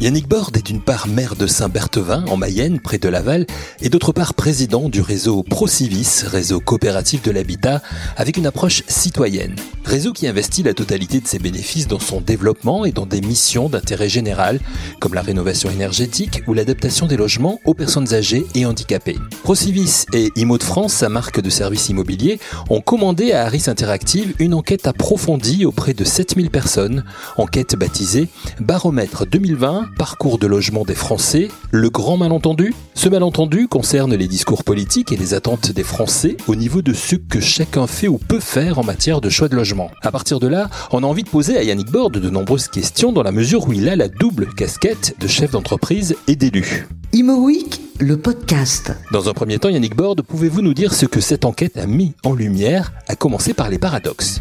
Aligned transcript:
Yannick 0.00 0.28
Borde 0.28 0.56
est 0.56 0.64
d'une 0.64 0.80
part 0.80 1.08
maire 1.08 1.34
de 1.34 1.48
Saint-Berthevin, 1.48 2.24
en 2.28 2.36
Mayenne, 2.36 2.78
près 2.78 2.98
de 2.98 3.08
Laval, 3.08 3.46
et 3.82 3.88
d'autre 3.88 4.12
part 4.12 4.34
président 4.34 4.88
du 4.88 5.00
réseau 5.00 5.42
ProCivis, 5.42 6.22
réseau 6.24 6.60
coopératif 6.60 7.20
de 7.22 7.32
l'habitat, 7.32 7.82
avec 8.16 8.36
une 8.36 8.46
approche 8.46 8.84
citoyenne. 8.86 9.56
Réseau 9.84 10.12
qui 10.12 10.28
investit 10.28 10.62
la 10.62 10.74
totalité 10.74 11.18
de 11.20 11.26
ses 11.26 11.40
bénéfices 11.40 11.88
dans 11.88 11.98
son 11.98 12.20
développement 12.20 12.84
et 12.84 12.92
dans 12.92 13.06
des 13.06 13.20
missions 13.20 13.68
d'intérêt 13.68 14.08
général, 14.08 14.60
comme 15.00 15.14
la 15.14 15.22
rénovation 15.22 15.68
énergétique 15.68 16.42
ou 16.46 16.54
l'adaptation 16.54 17.06
des 17.06 17.16
logements 17.16 17.58
aux 17.64 17.74
personnes 17.74 18.14
âgées 18.14 18.46
et 18.54 18.66
handicapées. 18.66 19.18
ProCivis 19.42 20.04
et 20.12 20.30
IMO 20.36 20.58
de 20.58 20.62
France, 20.62 20.92
sa 20.92 21.08
marque 21.08 21.40
de 21.40 21.50
services 21.50 21.88
immobiliers, 21.88 22.38
ont 22.70 22.82
commandé 22.82 23.32
à 23.32 23.46
Harris 23.46 23.64
Interactive 23.66 24.34
une 24.38 24.54
enquête 24.54 24.86
approfondie 24.86 25.64
auprès 25.64 25.94
de 25.94 26.04
7000 26.04 26.50
personnes, 26.50 27.04
enquête 27.36 27.74
baptisée 27.74 28.28
Baromètre 28.60 29.26
2020 29.26 29.87
parcours 29.96 30.38
de 30.38 30.46
logement 30.46 30.84
des 30.84 30.94
Français, 30.94 31.48
le 31.70 31.90
grand 31.90 32.16
malentendu 32.16 32.74
Ce 32.94 33.08
malentendu 33.08 33.68
concerne 33.68 34.14
les 34.14 34.28
discours 34.28 34.64
politiques 34.64 35.12
et 35.12 35.16
les 35.16 35.34
attentes 35.34 35.72
des 35.72 35.82
Français 35.82 36.36
au 36.46 36.54
niveau 36.54 36.82
de 36.82 36.92
ce 36.92 37.16
que 37.16 37.40
chacun 37.40 37.86
fait 37.86 38.08
ou 38.08 38.18
peut 38.18 38.40
faire 38.40 38.78
en 38.78 38.84
matière 38.84 39.20
de 39.20 39.30
choix 39.30 39.48
de 39.48 39.56
logement. 39.56 39.90
À 40.02 40.10
partir 40.10 40.40
de 40.40 40.46
là, 40.46 40.68
on 40.90 41.02
a 41.02 41.06
envie 41.06 41.22
de 41.22 41.28
poser 41.28 41.56
à 41.56 41.62
Yannick 41.62 41.90
Borde 41.90 42.18
de 42.18 42.30
nombreuses 42.30 42.68
questions 42.68 43.12
dans 43.12 43.22
la 43.22 43.32
mesure 43.32 43.68
où 43.68 43.72
il 43.72 43.88
a 43.88 43.96
la 43.96 44.08
double 44.08 44.46
casquette 44.54 45.14
de 45.20 45.26
chef 45.26 45.52
d'entreprise 45.52 46.16
et 46.26 46.36
d'élu. 46.36 46.86
Imo 47.12 47.36
Week, 47.36 47.80
le 48.00 48.18
podcast. 48.18 48.92
Dans 49.12 49.28
un 49.28 49.32
premier 49.32 49.58
temps, 49.58 49.70
Yannick 49.70 49.96
Borde, 49.96 50.22
pouvez-vous 50.22 50.62
nous 50.62 50.74
dire 50.74 50.92
ce 50.92 51.06
que 51.06 51.20
cette 51.20 51.44
enquête 51.44 51.76
a 51.78 51.86
mis 51.86 52.14
en 52.24 52.34
lumière, 52.34 52.92
à 53.08 53.16
commencer 53.16 53.54
par 53.54 53.70
les 53.70 53.78
paradoxes? 53.78 54.40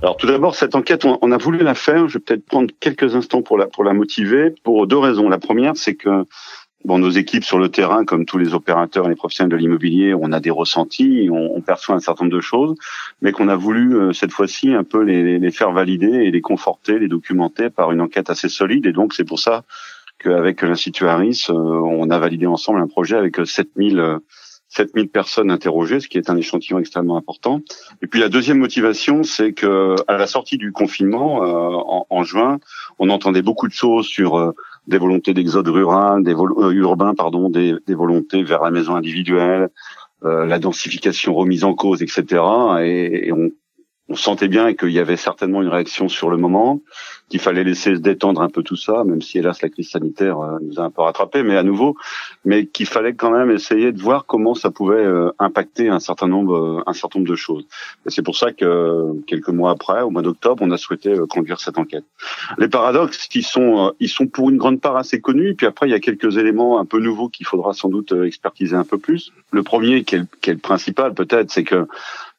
Alors 0.00 0.16
tout 0.16 0.28
d'abord, 0.28 0.54
cette 0.54 0.76
enquête, 0.76 1.04
on, 1.04 1.32
a 1.32 1.36
voulu 1.38 1.58
la 1.58 1.74
faire. 1.74 2.08
Je 2.08 2.18
vais 2.18 2.24
peut-être 2.24 2.46
prendre 2.46 2.70
quelques 2.78 3.16
instants 3.16 3.42
pour 3.42 3.58
la 3.58 3.66
pour 3.66 3.82
la 3.82 3.92
motiver 3.92 4.54
pour 4.62 4.86
deux 4.86 4.98
raisons. 4.98 5.28
La 5.28 5.38
première, 5.38 5.76
c'est 5.76 5.96
que 5.96 6.24
bon, 6.84 7.00
nos 7.00 7.10
équipes 7.10 7.42
sur 7.42 7.58
le 7.58 7.68
terrain, 7.68 8.04
comme 8.04 8.24
tous 8.24 8.38
les 8.38 8.54
opérateurs 8.54 9.06
et 9.06 9.08
les 9.08 9.16
professionnels 9.16 9.50
de 9.50 9.56
l'immobilier, 9.56 10.14
on 10.14 10.30
a 10.30 10.38
des 10.38 10.50
ressentis, 10.50 11.28
on, 11.32 11.60
perçoit 11.62 11.96
un 11.96 12.00
certain 12.00 12.24
nombre 12.24 12.36
de 12.36 12.40
choses, 12.40 12.76
mais 13.22 13.32
qu'on 13.32 13.48
a 13.48 13.56
voulu 13.56 13.96
euh, 13.96 14.12
cette 14.12 14.30
fois-ci 14.30 14.72
un 14.72 14.84
peu 14.84 15.02
les, 15.02 15.40
les, 15.40 15.50
faire 15.50 15.72
valider 15.72 16.06
et 16.06 16.30
les 16.30 16.40
conforter, 16.40 17.00
les 17.00 17.08
documenter 17.08 17.68
par 17.68 17.90
une 17.90 18.00
enquête 18.00 18.30
assez 18.30 18.48
solide. 18.48 18.86
Et 18.86 18.92
donc 18.92 19.14
c'est 19.14 19.24
pour 19.24 19.40
ça 19.40 19.64
qu'avec 20.20 20.62
l'Institut 20.62 21.08
Harris, 21.08 21.46
euh, 21.50 21.54
on 21.54 22.08
a 22.10 22.18
validé 22.20 22.46
ensemble 22.46 22.80
un 22.80 22.86
projet 22.86 23.16
avec 23.16 23.36
7000 23.44 24.20
7000 24.68 25.08
personnes 25.08 25.50
interrogées, 25.50 26.00
ce 26.00 26.08
qui 26.08 26.18
est 26.18 26.30
un 26.30 26.36
échantillon 26.36 26.78
extrêmement 26.78 27.16
important. 27.16 27.60
Et 28.02 28.06
puis 28.06 28.20
la 28.20 28.28
deuxième 28.28 28.58
motivation, 28.58 29.22
c'est 29.22 29.52
que 29.52 29.96
à 30.06 30.18
la 30.18 30.26
sortie 30.26 30.58
du 30.58 30.72
confinement 30.72 31.44
euh, 31.44 32.04
en, 32.10 32.22
juin, 32.24 32.58
on 32.98 33.08
entendait 33.08 33.42
beaucoup 33.42 33.66
de 33.66 33.72
choses 33.72 34.06
sur 34.06 34.36
euh, 34.36 34.52
des 34.86 34.98
volontés 34.98 35.34
d'exode 35.34 35.68
rural, 35.68 36.22
des 36.22 36.34
euh, 36.34 36.70
urbain, 36.70 37.14
pardon, 37.14 37.48
des, 37.48 37.74
des, 37.86 37.94
volontés 37.94 38.42
vers 38.42 38.62
la 38.62 38.70
maison 38.70 38.94
individuelle, 38.94 39.68
la 40.22 40.58
densification 40.58 41.32
remise 41.32 41.62
en 41.62 41.74
cause, 41.74 42.02
etc. 42.02 42.24
Et, 42.80 43.28
et 43.28 43.32
on, 43.32 43.50
on 44.08 44.16
sentait 44.16 44.48
bien 44.48 44.74
qu'il 44.74 44.90
y 44.90 44.98
avait 44.98 45.16
certainement 45.16 45.62
une 45.62 45.68
réaction 45.68 46.08
sur 46.08 46.30
le 46.30 46.38
moment, 46.38 46.80
qu'il 47.28 47.40
fallait 47.40 47.64
laisser 47.64 47.94
se 47.94 48.00
détendre 48.00 48.40
un 48.40 48.48
peu 48.48 48.62
tout 48.62 48.76
ça, 48.76 49.04
même 49.04 49.20
si 49.20 49.38
hélas 49.38 49.60
la 49.60 49.68
crise 49.68 49.90
sanitaire 49.90 50.38
euh, 50.40 50.58
nous 50.62 50.80
a 50.80 50.84
un 50.84 50.90
peu 50.90 51.02
rattrapé, 51.02 51.42
mais 51.42 51.56
à 51.56 51.62
nouveau, 51.62 51.94
mais 52.44 52.66
qu'il 52.66 52.86
fallait 52.86 53.14
quand 53.14 53.30
même 53.30 53.50
essayer 53.50 53.92
de 53.92 54.00
voir 54.00 54.24
comment 54.24 54.54
ça 54.54 54.70
pouvait 54.70 54.96
euh, 54.96 55.30
impacter 55.38 55.90
un 55.90 56.00
certain 56.00 56.26
nombre, 56.26 56.56
euh, 56.56 56.82
un 56.86 56.94
certain 56.94 57.18
nombre 57.18 57.30
de 57.30 57.36
choses. 57.36 57.66
Et 58.06 58.10
c'est 58.10 58.22
pour 58.22 58.36
ça 58.36 58.52
que 58.52 59.12
quelques 59.26 59.50
mois 59.50 59.72
après, 59.72 60.00
au 60.02 60.10
mois 60.10 60.22
d'octobre, 60.22 60.62
on 60.64 60.70
a 60.70 60.78
souhaité 60.78 61.14
conduire 61.28 61.60
cette 61.60 61.78
enquête. 61.78 62.04
Les 62.56 62.68
paradoxes, 62.68 63.28
qui 63.28 63.42
sont, 63.42 63.92
ils 64.00 64.08
sont 64.08 64.26
pour 64.26 64.48
une 64.48 64.56
grande 64.56 64.80
part 64.80 64.96
assez 64.96 65.20
connus, 65.20 65.54
puis 65.54 65.66
après 65.66 65.86
il 65.86 65.90
y 65.90 65.94
a 65.94 66.00
quelques 66.00 66.38
éléments 66.38 66.80
un 66.80 66.86
peu 66.86 66.98
nouveaux 66.98 67.28
qu'il 67.28 67.46
faudra 67.46 67.74
sans 67.74 67.90
doute 67.90 68.12
expertiser 68.12 68.74
un 68.74 68.84
peu 68.84 68.96
plus. 68.96 69.32
Le 69.50 69.62
premier, 69.62 70.04
qui 70.04 70.16
est 70.16 70.22
qui 70.40 70.50
est 70.50 70.54
le 70.54 70.58
principal 70.58 71.14
peut-être, 71.14 71.50
c'est 71.50 71.64
que 71.64 71.86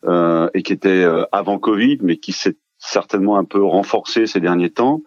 euh, 0.06 0.50
et 0.54 0.64
qui 0.64 0.74
était 0.74 1.04
euh, 1.04 1.26
avant 1.32 1.60
Covid, 1.60 2.00
mais 2.02 2.18
qui 2.18 2.32
s'est 2.32 2.58
certainement 2.80 3.38
un 3.38 3.44
peu 3.44 3.62
renforcé 3.62 4.26
ces 4.26 4.40
derniers 4.40 4.70
temps, 4.70 5.02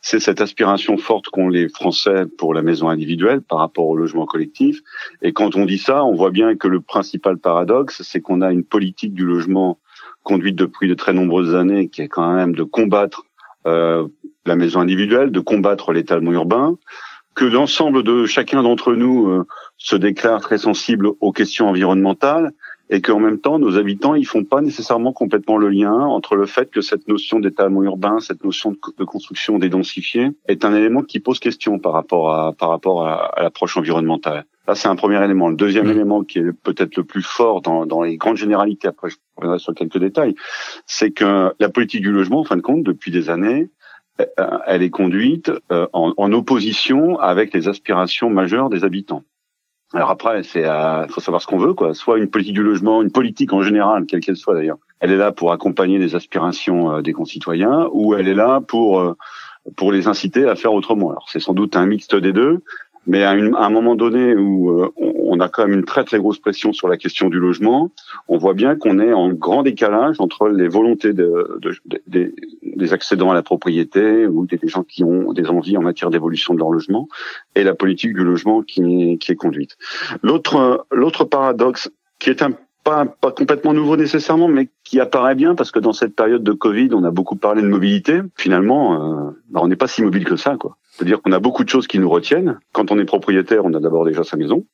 c'est 0.00 0.20
cette 0.20 0.40
aspiration 0.40 0.96
forte 0.96 1.26
qu'ont 1.26 1.48
les 1.48 1.68
Français 1.68 2.24
pour 2.38 2.54
la 2.54 2.62
maison 2.62 2.88
individuelle 2.88 3.42
par 3.42 3.58
rapport 3.58 3.86
au 3.86 3.94
logement 3.94 4.24
collectif. 4.24 4.80
Et 5.20 5.32
quand 5.32 5.54
on 5.54 5.66
dit 5.66 5.78
ça, 5.78 6.02
on 6.04 6.14
voit 6.14 6.30
bien 6.30 6.56
que 6.56 6.66
le 6.66 6.80
principal 6.80 7.36
paradoxe, 7.36 8.02
c'est 8.02 8.22
qu'on 8.22 8.40
a 8.40 8.50
une 8.50 8.64
politique 8.64 9.12
du 9.12 9.26
logement 9.26 9.78
conduite 10.22 10.56
depuis 10.56 10.88
de 10.88 10.94
très 10.94 11.12
nombreuses 11.12 11.54
années, 11.54 11.88
qui 11.88 12.00
est 12.00 12.08
quand 12.08 12.32
même 12.32 12.54
de 12.54 12.62
combattre 12.62 13.24
euh, 13.66 14.08
la 14.46 14.56
maison 14.56 14.80
individuelle, 14.80 15.30
de 15.30 15.40
combattre 15.40 15.92
l'étalement 15.92 16.32
urbain, 16.32 16.78
que 17.34 17.44
l'ensemble 17.44 18.02
de 18.02 18.24
chacun 18.24 18.62
d'entre 18.62 18.94
nous 18.94 19.28
euh, 19.28 19.46
se 19.76 19.96
déclare 19.96 20.40
très 20.40 20.58
sensible 20.58 21.10
aux 21.20 21.32
questions 21.32 21.68
environnementales 21.68 22.52
et 22.90 23.00
qu'en 23.00 23.20
même 23.20 23.38
temps, 23.38 23.60
nos 23.60 23.78
habitants, 23.78 24.16
ils 24.16 24.26
font 24.26 24.44
pas 24.44 24.60
nécessairement 24.60 25.12
complètement 25.12 25.56
le 25.56 25.68
lien 25.68 25.94
entre 25.94 26.34
le 26.34 26.44
fait 26.46 26.70
que 26.70 26.80
cette 26.80 27.06
notion 27.06 27.38
d'étalement 27.38 27.84
urbain, 27.84 28.18
cette 28.18 28.44
notion 28.44 28.74
de, 28.98 29.04
construction 29.04 29.58
dédensifiée, 29.58 30.30
est 30.48 30.64
un 30.64 30.74
élément 30.74 31.02
qui 31.02 31.20
pose 31.20 31.38
question 31.38 31.78
par 31.78 31.92
rapport 31.92 32.34
à 32.34 32.52
par 32.52 32.68
rapport 32.68 33.06
à, 33.06 33.32
l'approche 33.40 33.76
environnementale. 33.76 34.44
Là, 34.66 34.74
c'est 34.74 34.88
un 34.88 34.96
premier 34.96 35.24
élément. 35.24 35.48
Le 35.48 35.56
deuxième 35.56 35.86
mmh. 35.86 35.90
élément, 35.90 36.24
qui 36.24 36.40
est 36.40 36.52
peut-être 36.52 36.96
le 36.96 37.04
plus 37.04 37.22
fort 37.22 37.62
dans, 37.62 37.86
dans 37.86 38.02
les 38.02 38.16
grandes 38.16 38.36
généralités, 38.36 38.88
après 38.88 39.08
je 39.08 39.16
reviendrai 39.36 39.60
sur 39.60 39.72
quelques 39.72 39.98
détails, 39.98 40.34
c'est 40.86 41.12
que 41.12 41.54
la 41.60 41.68
politique 41.68 42.02
du 42.02 42.10
logement, 42.10 42.40
en 42.40 42.44
fin 42.44 42.56
de 42.56 42.60
compte, 42.60 42.82
depuis 42.82 43.12
des 43.12 43.30
années, 43.30 43.70
euh, 44.20 44.26
elle 44.66 44.82
est 44.82 44.90
conduite 44.90 45.50
euh, 45.70 45.86
en, 45.92 46.12
en 46.16 46.32
opposition 46.32 47.18
avec 47.20 47.54
les 47.54 47.68
aspirations 47.68 48.30
majeures 48.30 48.68
des 48.68 48.82
habitants. 48.82 49.22
Alors 49.92 50.10
après, 50.10 50.42
c'est 50.44 50.64
faut 51.08 51.20
savoir 51.20 51.42
ce 51.42 51.46
qu'on 51.46 51.58
veut, 51.58 51.74
quoi. 51.74 51.94
Soit 51.94 52.18
une 52.18 52.28
politique 52.28 52.54
du 52.54 52.62
logement, 52.62 53.02
une 53.02 53.10
politique 53.10 53.52
en 53.52 53.62
général, 53.62 54.06
quelle 54.06 54.20
qu'elle 54.20 54.36
soit 54.36 54.54
d'ailleurs. 54.54 54.78
Elle 55.00 55.10
est 55.10 55.16
là 55.16 55.32
pour 55.32 55.52
accompagner 55.52 55.98
les 55.98 56.14
aspirations 56.14 56.92
euh, 56.92 57.02
des 57.02 57.12
concitoyens, 57.12 57.88
ou 57.92 58.14
elle 58.14 58.28
est 58.28 58.34
là 58.34 58.60
pour 58.60 59.00
euh, 59.00 59.16
pour 59.76 59.90
les 59.90 60.06
inciter 60.06 60.44
à 60.48 60.54
faire 60.54 60.72
autrement. 60.72 61.10
Alors 61.10 61.26
c'est 61.28 61.40
sans 61.40 61.54
doute 61.54 61.74
un 61.74 61.86
mixte 61.86 62.14
des 62.14 62.32
deux, 62.32 62.62
mais 63.10 63.24
à, 63.24 63.30
un 63.32 63.70
moment 63.70 63.96
donné 63.96 64.36
où 64.36 64.70
euh, 64.70 64.88
on, 64.96 65.40
a 65.40 65.48
quand 65.48 65.66
même 65.66 65.76
une 65.76 65.84
très 65.84 66.04
très 66.04 66.18
grosse 66.18 66.38
pression 66.38 66.72
sur 66.72 66.86
la 66.86 66.96
question 66.96 67.28
du 67.28 67.40
logement, 67.40 67.90
on 68.28 68.38
voit 68.38 68.54
bien 68.54 68.76
qu'on 68.76 69.00
est 69.00 69.12
en 69.12 69.30
grand 69.30 69.64
décalage 69.64 70.20
entre 70.20 70.48
les 70.48 70.68
volontés 70.68 71.12
de, 71.12 71.60
des 72.06 72.92
accédants 72.92 73.32
à 73.32 73.34
la 73.34 73.42
propriété 73.42 74.28
ou 74.28 74.46
des, 74.46 74.60
gens 74.62 74.84
qui 74.84 75.02
ont 75.02 75.32
des 75.32 75.48
envies 75.48 75.76
en 75.76 75.82
matière 75.82 76.10
d'évolution 76.10 76.54
de 76.54 76.60
leur 76.60 76.70
logement 76.70 77.08
et 77.56 77.64
la 77.64 77.74
politique 77.74 78.14
du 78.14 78.22
logement 78.22 78.62
qui 78.62 79.18
qui 79.18 79.32
est 79.32 79.36
conduite. 79.36 79.76
L'autre 80.22 80.86
l'autre 80.92 81.24
paradoxe 81.24 81.90
qui 82.20 82.30
est 82.30 82.42
un 82.42 82.52
pas, 82.90 83.06
pas 83.06 83.30
complètement 83.30 83.72
nouveau 83.72 83.96
nécessairement, 83.96 84.48
mais 84.48 84.68
qui 84.84 85.00
apparaît 85.00 85.34
bien 85.34 85.54
parce 85.54 85.70
que 85.70 85.78
dans 85.78 85.92
cette 85.92 86.14
période 86.16 86.42
de 86.42 86.52
Covid, 86.52 86.90
on 86.92 87.04
a 87.04 87.10
beaucoup 87.10 87.36
parlé 87.36 87.62
de 87.62 87.68
mobilité. 87.68 88.20
Finalement, 88.36 88.94
euh, 88.94 89.30
bah, 89.50 89.60
on 89.62 89.68
n'est 89.68 89.76
pas 89.76 89.86
si 89.86 90.02
mobile 90.02 90.24
que 90.24 90.36
ça, 90.36 90.56
quoi. 90.56 90.76
C'est-à-dire 90.90 91.22
qu'on 91.22 91.32
a 91.32 91.38
beaucoup 91.38 91.62
de 91.64 91.68
choses 91.68 91.86
qui 91.86 91.98
nous 91.98 92.10
retiennent. 92.10 92.58
Quand 92.72 92.90
on 92.90 92.98
est 92.98 93.04
propriétaire, 93.04 93.64
on 93.64 93.74
a 93.74 93.80
d'abord 93.80 94.04
déjà 94.04 94.24
sa 94.24 94.36
maison. 94.36 94.66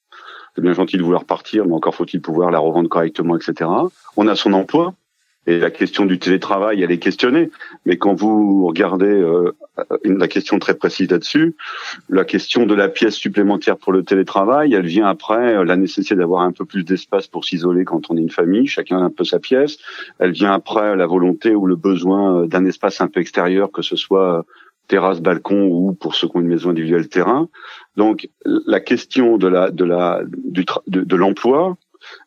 C'est 0.55 0.63
bien 0.63 0.73
gentil 0.73 0.97
de 0.97 1.03
vouloir 1.03 1.25
partir, 1.25 1.67
mais 1.67 1.75
encore 1.75 1.95
faut-il 1.95 2.23
pouvoir 2.23 2.51
la 2.51 2.59
revendre 2.59 2.89
correctement, 2.89 3.37
etc. 3.37 3.71
On 4.17 4.27
a 4.27 4.35
son 4.35 4.55
emploi. 4.55 4.95
Et 5.47 5.59
la 5.59 5.71
question 5.71 6.07
du 6.07 6.19
télétravail, 6.19 6.83
elle 6.83 6.91
est 6.91 6.99
questionnée. 6.99 7.51
Mais 7.85 7.97
quand 7.97 8.15
vous 8.15 8.67
regardez 8.67 9.07
euh, 9.07 9.53
la 10.05 10.29
question 10.29 10.59
très 10.59 10.75
précise 10.75 11.11
là-dessus, 11.11 11.55
la 12.09 12.25
question 12.25 12.67
de 12.67 12.75
la 12.75 12.89
pièce 12.89 13.15
supplémentaire 13.15 13.77
pour 13.77 13.93
le 13.93 14.03
télétravail, 14.03 14.75
elle 14.75 14.87
vient 14.87 15.07
après 15.07 15.57
euh, 15.57 15.65
la 15.65 15.77
nécessité 15.77 16.17
d'avoir 16.17 16.43
un 16.43 16.53
peu 16.53 16.65
plus 16.65 16.85
d'espace 16.85 17.29
pour 17.29 17.45
s'isoler 17.45 17.85
quand 17.85 18.11
on 18.11 18.17
est 18.17 18.21
une 18.21 18.31
famille, 18.31 18.67
chacun 18.67 18.99
a 18.99 19.03
un 19.03 19.11
peu 19.11 19.25
sa 19.25 19.39
pièce. 19.39 19.79
Elle 20.19 20.33
vient 20.33 20.53
après 20.53 20.97
la 20.97 21.07
volonté 21.07 21.55
ou 21.55 21.67
le 21.67 21.77
besoin 21.77 22.43
euh, 22.43 22.47
d'un 22.47 22.65
espace 22.65 23.01
un 23.01 23.09
peu 23.09 23.21
extérieur, 23.21 23.71
que 23.71 23.83
ce 23.83 23.95
soit 23.95 24.45
terrasse, 24.89 25.21
balcon 25.21 25.67
ou 25.67 25.95
pour 25.95 26.15
ceux 26.15 26.29
qui 26.29 26.37
ont 26.37 26.41
une 26.41 26.49
maison 26.49 26.71
individuelle 26.71 27.09
terrain. 27.09 27.49
Donc 27.97 28.29
la 28.45 28.81
question 28.81 29.37
de 29.37 29.49
la 29.49 29.71
de 29.71 29.85
la 29.85 30.23
du 30.27 30.65
de 30.87 31.17
l'emploi 31.17 31.77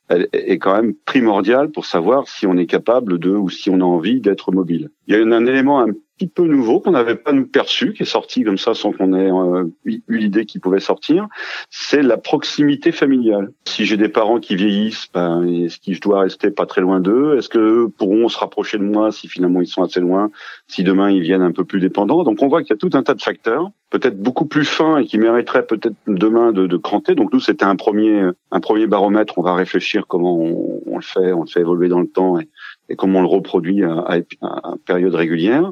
elle 0.09 0.27
est 0.33 0.57
quand 0.57 0.75
même 0.75 0.93
primordiale 1.05 1.69
pour 1.71 1.85
savoir 1.85 2.27
si 2.27 2.47
on 2.47 2.57
est 2.57 2.65
capable 2.65 3.19
de 3.19 3.31
ou 3.31 3.49
si 3.49 3.69
on 3.69 3.79
a 3.79 3.83
envie 3.83 4.21
d'être 4.21 4.51
mobile. 4.51 4.89
Il 5.07 5.15
y 5.15 5.17
a 5.17 5.23
un 5.23 5.45
élément 5.45 5.85
petit 6.19 6.27
peu 6.27 6.43
nouveau 6.43 6.81
qu'on 6.81 6.91
n'avait 6.91 7.15
pas 7.15 7.31
nous 7.31 7.47
perçu, 7.47 7.93
qui 7.93 8.03
est 8.03 8.05
sorti 8.05 8.43
comme 8.43 8.57
ça 8.57 8.73
sans 8.73 8.91
qu'on 8.91 9.13
ait 9.13 9.31
euh, 9.31 9.65
eu 9.85 10.01
l'idée 10.09 10.45
qu'il 10.45 10.59
pouvait 10.59 10.81
sortir, 10.81 11.27
c'est 11.69 12.01
la 12.01 12.17
proximité 12.17 12.91
familiale. 12.91 13.51
Si 13.65 13.85
j'ai 13.85 13.95
des 13.95 14.09
parents 14.09 14.39
qui 14.39 14.55
vieillissent, 14.55 15.07
ben, 15.13 15.43
est-ce 15.45 15.79
que 15.79 15.93
je 15.93 16.01
dois 16.01 16.21
rester 16.21 16.51
pas 16.51 16.65
très 16.65 16.81
loin 16.81 16.99
d'eux? 16.99 17.37
Est-ce 17.37 17.47
que 17.47 17.87
pourront 17.97 18.27
se 18.27 18.37
rapprocher 18.37 18.77
de 18.77 18.83
moi 18.83 19.11
si 19.11 19.29
finalement 19.29 19.61
ils 19.61 19.67
sont 19.67 19.81
assez 19.81 20.01
loin 20.01 20.29
Si 20.67 20.83
demain 20.83 21.09
ils 21.09 21.21
viennent 21.21 21.41
un 21.41 21.53
peu 21.53 21.63
plus 21.63 21.79
dépendants? 21.79 22.23
Donc 22.23 22.41
on 22.41 22.49
voit 22.49 22.63
qu'il 22.63 22.71
y 22.71 22.73
a 22.73 22.77
tout 22.77 22.95
un 22.97 23.03
tas 23.03 23.13
de 23.13 23.21
facteurs, 23.21 23.69
peut-être 23.89 24.19
beaucoup 24.19 24.45
plus 24.45 24.65
fins 24.65 24.97
et 24.97 25.05
qui 25.05 25.17
mériteraient 25.17 25.65
peut-être 25.65 25.95
demain 26.07 26.51
de, 26.51 26.67
de 26.67 26.77
cranter. 26.77 27.15
Donc 27.15 27.31
nous 27.31 27.39
c'était 27.39 27.65
un 27.65 27.77
premier 27.77 28.29
un 28.51 28.59
premier 28.59 28.87
baromètre. 28.87 29.37
On 29.37 29.41
va 29.41 29.53
réfléchir 29.53 30.05
comment 30.07 30.35
on, 30.37 30.95
le 30.95 31.01
fait, 31.01 31.31
on 31.31 31.41
le 31.41 31.47
fait 31.47 31.61
évoluer 31.61 31.87
dans 31.87 32.01
le 32.01 32.07
temps 32.07 32.37
et 32.89 32.95
comme 32.95 33.15
on 33.15 33.21
le 33.21 33.27
reproduit 33.27 33.83
à, 33.83 33.93
à, 33.99 34.17
à 34.41 34.73
période 34.85 35.13
régulière, 35.13 35.71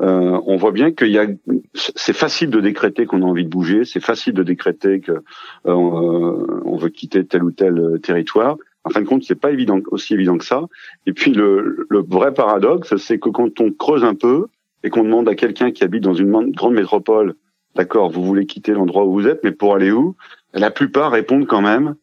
euh, 0.00 0.38
on 0.46 0.56
voit 0.56 0.72
bien 0.72 0.92
qu'il 0.92 1.08
y 1.10 1.18
a, 1.18 1.26
c'est 1.74 2.12
facile 2.12 2.50
de 2.50 2.60
décréter 2.60 3.06
qu'on 3.06 3.22
a 3.22 3.24
envie 3.24 3.44
de 3.44 3.50
bouger, 3.50 3.84
c'est 3.84 4.00
facile 4.00 4.34
de 4.34 4.42
décréter 4.42 5.00
que 5.00 5.12
euh, 5.12 5.22
on 5.64 6.76
veut 6.76 6.90
quitter 6.90 7.24
tel 7.24 7.42
ou 7.42 7.50
tel 7.50 7.78
euh, 7.78 7.98
territoire. 7.98 8.56
En 8.84 8.90
fin 8.90 9.00
de 9.00 9.06
compte, 9.06 9.24
c'est 9.24 9.40
pas 9.40 9.50
évident, 9.50 9.80
aussi 9.90 10.14
évident 10.14 10.38
que 10.38 10.44
ça. 10.44 10.62
Et 11.06 11.12
puis 11.12 11.32
le, 11.32 11.86
le 11.90 12.00
vrai 12.00 12.32
paradoxe, 12.32 12.96
c'est 12.96 13.18
que 13.18 13.28
quand 13.28 13.60
on 13.60 13.70
creuse 13.72 14.04
un 14.04 14.14
peu 14.14 14.46
et 14.84 14.90
qu'on 14.90 15.04
demande 15.04 15.28
à 15.28 15.34
quelqu'un 15.34 15.72
qui 15.72 15.84
habite 15.84 16.04
dans 16.04 16.14
une 16.14 16.52
grande 16.52 16.74
métropole, 16.74 17.34
d'accord, 17.74 18.10
vous 18.10 18.22
voulez 18.24 18.46
quitter 18.46 18.72
l'endroit 18.72 19.04
où 19.04 19.12
vous 19.12 19.26
êtes, 19.26 19.42
mais 19.42 19.52
pour 19.52 19.74
aller 19.74 19.90
où? 19.90 20.16
La 20.54 20.70
plupart 20.70 21.12
répondent 21.12 21.46
quand 21.46 21.60
même 21.60 21.96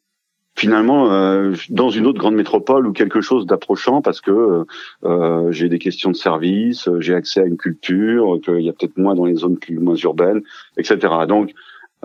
finalement 0.56 1.12
euh, 1.12 1.54
dans 1.70 1.90
une 1.90 2.06
autre 2.06 2.20
grande 2.20 2.36
métropole 2.36 2.88
ou 2.88 2.94
quelque 2.94 3.22
chose 3.22 3.46
d'approchant 3.46 4.02
parce 4.02 4.22
que 4.22 4.66
euh, 5.04 5.52
j'ai 5.52 5.70
des 5.70 5.80
questions 5.80 6.12
de 6.12 6.16
service, 6.16 6.90
j'ai 7.00 7.14
accès 7.14 7.42
à 7.42 7.46
une 7.46 7.58
culture 7.58 8.40
qu'il 8.44 8.62
y 8.62 8.70
a 8.70 8.74
peut-être 8.74 8.98
moins 8.98 9.16
dans 9.16 9.26
les 9.26 9.36
zones 9.36 9.58
plus 9.58 9.80
moins 9.80 9.96
urbaines, 9.96 10.42
etc. 10.78 10.98
Donc 11.28 11.54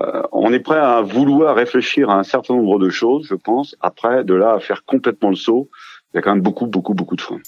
euh, 0.00 0.22
on 0.32 0.52
est 0.52 0.60
prêt 0.60 0.78
à 0.78 1.00
vouloir 1.02 1.54
réfléchir 1.54 2.10
à 2.10 2.18
un 2.18 2.22
certain 2.22 2.54
nombre 2.54 2.78
de 2.78 2.90
choses, 2.90 3.26
je 3.26 3.34
pense. 3.34 3.76
Après, 3.80 4.24
de 4.24 4.34
là 4.34 4.54
à 4.54 4.60
faire 4.60 4.84
complètement 4.84 5.30
le 5.30 5.36
saut, 5.36 5.68
il 6.12 6.16
y 6.16 6.18
a 6.18 6.22
quand 6.22 6.34
même 6.34 6.42
beaucoup, 6.42 6.66
beaucoup, 6.66 6.94
beaucoup 6.94 7.16
de 7.16 7.20
freins. 7.20 7.40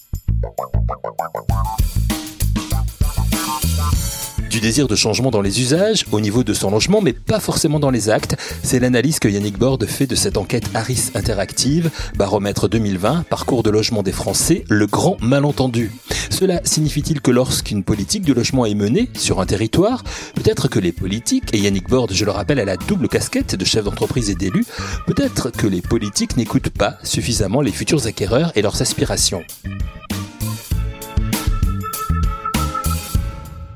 Désir 4.62 4.86
de 4.86 4.94
changement 4.94 5.32
dans 5.32 5.42
les 5.42 5.60
usages, 5.60 6.06
au 6.12 6.20
niveau 6.20 6.44
de 6.44 6.54
son 6.54 6.70
logement, 6.70 7.00
mais 7.00 7.12
pas 7.12 7.40
forcément 7.40 7.80
dans 7.80 7.90
les 7.90 8.08
actes. 8.08 8.36
C'est 8.62 8.78
l'analyse 8.78 9.18
que 9.18 9.26
Yannick 9.26 9.58
Borde 9.58 9.84
fait 9.86 10.06
de 10.06 10.14
cette 10.14 10.36
enquête 10.36 10.70
Harris 10.72 11.10
Interactive, 11.16 11.90
baromètre 12.16 12.68
2020, 12.68 13.24
parcours 13.28 13.64
de 13.64 13.70
logement 13.70 14.04
des 14.04 14.12
Français, 14.12 14.64
le 14.68 14.86
grand 14.86 15.20
malentendu. 15.20 15.90
Cela 16.30 16.60
signifie-t-il 16.62 17.20
que 17.20 17.32
lorsqu'une 17.32 17.82
politique 17.82 18.22
de 18.24 18.32
logement 18.32 18.64
est 18.64 18.74
menée 18.74 19.10
sur 19.14 19.40
un 19.40 19.46
territoire, 19.46 20.04
peut-être 20.36 20.68
que 20.68 20.78
les 20.78 20.92
politiques, 20.92 21.52
et 21.52 21.58
Yannick 21.58 21.88
Borde, 21.88 22.12
je 22.12 22.24
le 22.24 22.30
rappelle, 22.30 22.60
a 22.60 22.64
la 22.64 22.76
double 22.76 23.08
casquette 23.08 23.56
de 23.56 23.64
chef 23.64 23.84
d'entreprise 23.84 24.30
et 24.30 24.36
d'élu, 24.36 24.64
peut-être 25.08 25.50
que 25.50 25.66
les 25.66 25.82
politiques 25.82 26.36
n'écoutent 26.36 26.70
pas 26.70 26.98
suffisamment 27.02 27.62
les 27.62 27.72
futurs 27.72 28.06
acquéreurs 28.06 28.52
et 28.54 28.62
leurs 28.62 28.80
aspirations. 28.80 29.42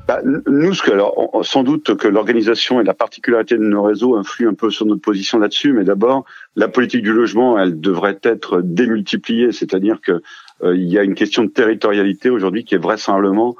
Bah, 0.07 0.21
nous, 0.23 0.73
ce 0.73 0.81
que, 0.81 0.91
alors, 0.91 1.41
sans 1.43 1.63
doute 1.63 1.97
que 1.97 2.07
l'organisation 2.07 2.79
et 2.79 2.85
la 2.85 2.93
particularité 2.93 3.57
de 3.57 3.63
nos 3.63 3.83
réseaux 3.83 4.15
influent 4.15 4.51
un 4.51 4.53
peu 4.53 4.71
sur 4.71 4.85
notre 4.85 5.01
position 5.01 5.37
là-dessus, 5.37 5.73
mais 5.73 5.83
d'abord, 5.83 6.23
la 6.55 6.69
politique 6.69 7.03
du 7.03 7.11
logement, 7.11 7.59
elle 7.59 7.81
devrait 7.81 8.17
être 8.23 8.61
démultipliée, 8.61 9.51
c'est-à-dire 9.51 9.99
que 9.99 10.21
euh, 10.63 10.77
il 10.77 10.87
y 10.87 10.97
a 10.97 11.03
une 11.03 11.13
question 11.13 11.43
de 11.43 11.49
territorialité 11.49 12.29
aujourd'hui 12.29 12.63
qui 12.63 12.73
est 12.75 12.79
vraisemblablement 12.79 13.57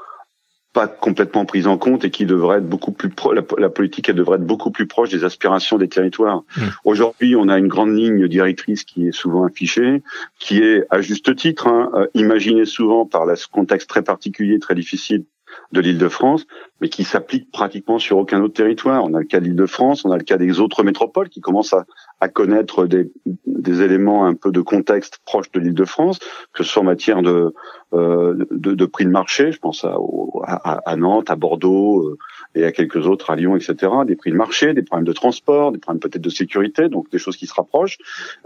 pas 0.72 0.86
complètement 0.86 1.44
prise 1.44 1.66
en 1.66 1.76
compte 1.76 2.04
et 2.04 2.10
qui 2.10 2.24
devrait 2.24 2.58
être 2.58 2.68
beaucoup 2.68 2.92
plus 2.92 3.08
pro 3.08 3.32
la, 3.32 3.42
la, 3.56 3.68
politique 3.70 4.08
elle 4.08 4.16
devrait 4.16 4.36
être 4.36 4.46
beaucoup 4.46 4.70
plus 4.70 4.86
proche 4.86 5.08
des 5.08 5.24
aspirations 5.24 5.78
des 5.78 5.88
territoires. 5.88 6.44
Mmh. 6.56 6.62
Aujourd'hui, 6.84 7.36
on 7.36 7.48
a 7.48 7.58
une 7.58 7.68
grande 7.68 7.94
ligne 7.94 8.28
directrice 8.28 8.84
qui 8.84 9.08
est 9.08 9.12
souvent 9.12 9.44
affichée, 9.44 10.02
qui 10.38 10.58
est 10.58 10.84
à 10.90 11.00
juste 11.00 11.34
titre 11.36 11.66
hein, 11.66 11.90
euh, 11.94 12.06
imaginée 12.14 12.64
souvent 12.64 13.06
par 13.06 13.26
le 13.26 13.34
contexte 13.50 13.88
très 13.88 14.02
particulier, 14.02 14.58
très 14.58 14.74
difficile 14.74 15.24
de 15.72 15.80
l'Île-de-France, 15.80 16.46
mais 16.80 16.88
qui 16.88 17.04
s'applique 17.04 17.50
pratiquement 17.50 17.98
sur 17.98 18.18
aucun 18.18 18.40
autre 18.40 18.54
territoire. 18.54 19.04
On 19.04 19.14
a 19.14 19.18
le 19.18 19.24
cas 19.24 19.40
de 19.40 19.44
l'Île-de-France, 19.44 20.04
on 20.04 20.10
a 20.10 20.16
le 20.16 20.24
cas 20.24 20.36
des 20.36 20.60
autres 20.60 20.82
métropoles 20.82 21.28
qui 21.28 21.40
commencent 21.40 21.74
à, 22.20 22.28
connaître 22.28 22.86
des, 22.86 23.10
éléments 23.82 24.26
un 24.26 24.34
peu 24.34 24.50
de 24.50 24.60
contexte 24.60 25.20
proche 25.24 25.50
de 25.52 25.60
l'Île-de-France, 25.60 26.18
que 26.52 26.62
ce 26.62 26.70
soit 26.70 26.82
en 26.82 26.86
matière 26.86 27.22
de, 27.22 27.52
euh, 27.92 28.86
prix 28.92 29.04
de 29.04 29.10
marché, 29.10 29.52
je 29.52 29.58
pense 29.58 29.84
à 29.84 30.96
Nantes, 30.96 31.30
à 31.30 31.36
Bordeaux 31.36 32.02
euh, 32.02 32.18
et 32.54 32.64
à 32.64 32.72
quelques 32.72 33.06
autres, 33.06 33.30
à 33.30 33.36
Lyon, 33.36 33.56
etc. 33.56 33.92
Des 34.06 34.16
prix 34.16 34.30
de 34.30 34.36
marché, 34.36 34.74
des 34.74 34.82
problèmes 34.82 35.06
de 35.06 35.12
transport, 35.12 35.72
des 35.72 35.78
problèmes 35.78 36.00
peut-être 36.00 36.22
de 36.22 36.30
sécurité, 36.30 36.88
donc 36.88 37.10
des 37.10 37.18
choses 37.18 37.36
qui 37.36 37.46
se 37.46 37.54
rapprochent. 37.54 37.98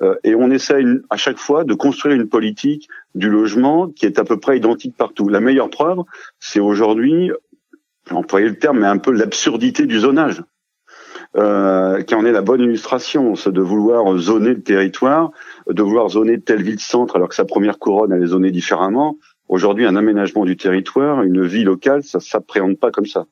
Euh, 0.02 0.16
et 0.25 0.34
on 0.34 0.50
essaie 0.50 0.82
à 1.10 1.16
chaque 1.16 1.38
fois 1.38 1.64
de 1.64 1.75
construire 1.75 2.14
une 2.14 2.28
politique 2.28 2.88
du 3.14 3.28
logement 3.28 3.88
qui 3.88 4.06
est 4.06 4.19
à 4.19 4.25
peu 4.25 4.38
près 4.38 4.56
identique 4.56 4.96
partout. 4.96 5.28
La 5.28 5.40
meilleure 5.40 5.70
preuve, 5.70 5.99
c'est 6.40 6.60
aujourd'hui, 6.60 7.31
employer 8.10 8.49
le 8.49 8.58
terme, 8.58 8.81
mais 8.81 8.87
un 8.87 8.99
peu 8.99 9.12
l'absurdité 9.12 9.87
du 9.87 10.00
zonage. 10.00 10.43
Euh, 11.34 12.02
qui 12.02 12.14
en 12.14 12.26
est 12.26 12.32
la 12.32 12.43
bonne 12.43 12.60
illustration, 12.60 13.34
c'est 13.37 13.52
de 13.52 13.62
vouloir 13.62 14.19
zoner 14.19 14.50
le 14.50 14.62
territoire, 14.62 15.31
de 15.66 15.82
vouloir 15.82 16.10
zoner 16.10 16.38
telle 16.38 16.62
ville-centre 16.62 17.16
alors 17.16 17.31
que 17.31 17.34
sa 17.34 17.46
première 17.46 17.78
couronne 17.78 18.12
elle 18.12 18.22
est 18.22 18.26
zonée 18.26 18.50
différemment. 18.50 19.16
Aujourd'hui, 19.52 19.84
un 19.84 19.96
aménagement 19.96 20.46
du 20.46 20.56
territoire, 20.56 21.22
une 21.22 21.44
vie 21.44 21.62
locale, 21.62 22.02
ça 22.02 22.20
s'appréhende 22.20 22.78
pas 22.78 22.90
comme 22.90 23.04
ça. 23.04 23.26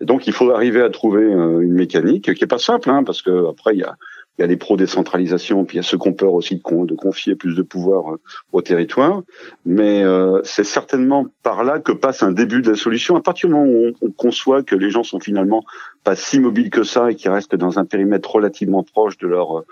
Et 0.00 0.04
donc, 0.04 0.28
il 0.28 0.32
faut 0.32 0.52
arriver 0.52 0.80
à 0.80 0.88
trouver 0.88 1.24
euh, 1.24 1.58
une 1.58 1.72
mécanique 1.72 2.32
qui 2.32 2.44
est 2.44 2.46
pas 2.46 2.58
simple, 2.60 2.88
hein, 2.90 3.02
parce 3.02 3.22
que 3.22 3.50
après, 3.50 3.74
il 3.74 3.80
y 3.80 3.82
a, 3.82 3.96
il 4.38 4.42
y 4.42 4.44
a 4.44 4.46
des 4.46 4.56
pro-décentralisation, 4.56 5.64
puis 5.64 5.74
il 5.74 5.78
y 5.78 5.80
a 5.80 5.82
ceux 5.82 5.98
qui 5.98 6.06
ont 6.06 6.12
peur 6.12 6.32
aussi 6.32 6.54
de, 6.54 6.94
confier 6.94 7.34
plus 7.34 7.56
de 7.56 7.62
pouvoir 7.62 8.12
euh, 8.12 8.20
au 8.52 8.62
territoire. 8.62 9.22
Mais 9.66 10.04
euh, 10.04 10.40
c'est 10.44 10.62
certainement 10.62 11.26
par 11.42 11.64
là 11.64 11.80
que 11.80 11.90
passe 11.90 12.22
un 12.22 12.30
début 12.30 12.62
de 12.62 12.70
la 12.70 12.76
solution. 12.76 13.16
À 13.16 13.20
partir 13.20 13.48
du 13.48 13.56
moment 13.56 13.66
où 13.66 13.86
on, 14.00 14.06
on, 14.06 14.10
conçoit 14.12 14.62
que 14.62 14.76
les 14.76 14.90
gens 14.90 15.02
sont 15.02 15.18
finalement 15.18 15.64
pas 16.04 16.14
si 16.14 16.38
mobiles 16.38 16.70
que 16.70 16.84
ça 16.84 17.10
et 17.10 17.16
qu'ils 17.16 17.32
restent 17.32 17.56
dans 17.56 17.80
un 17.80 17.84
périmètre 17.84 18.30
relativement 18.30 18.84
proche 18.84 19.18
de 19.18 19.26
leur 19.26 19.64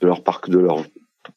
de 0.00 0.06
leur 0.08 0.24
parc, 0.24 0.50
de 0.50 0.58
leur 0.58 0.82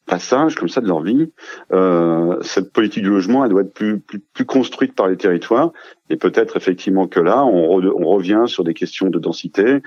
passage 0.06 0.54
comme 0.54 0.68
ça 0.68 0.80
de 0.80 0.88
leur 0.88 1.02
vie, 1.02 1.30
euh, 1.72 2.36
cette 2.42 2.72
politique 2.72 3.02
du 3.02 3.10
logement, 3.10 3.44
elle 3.44 3.50
doit 3.50 3.62
être 3.62 3.74
plus, 3.74 4.00
plus, 4.00 4.20
plus 4.20 4.44
construite 4.44 4.94
par 4.94 5.08
les 5.08 5.16
territoires. 5.16 5.72
Et 6.10 6.16
peut-être 6.16 6.56
effectivement 6.56 7.06
que 7.06 7.20
là, 7.20 7.44
on, 7.44 7.76
re, 7.76 7.92
on, 7.94 8.06
revient 8.06 8.44
sur 8.46 8.64
des 8.64 8.72
questions 8.72 9.10
de 9.10 9.18
densité. 9.18 9.82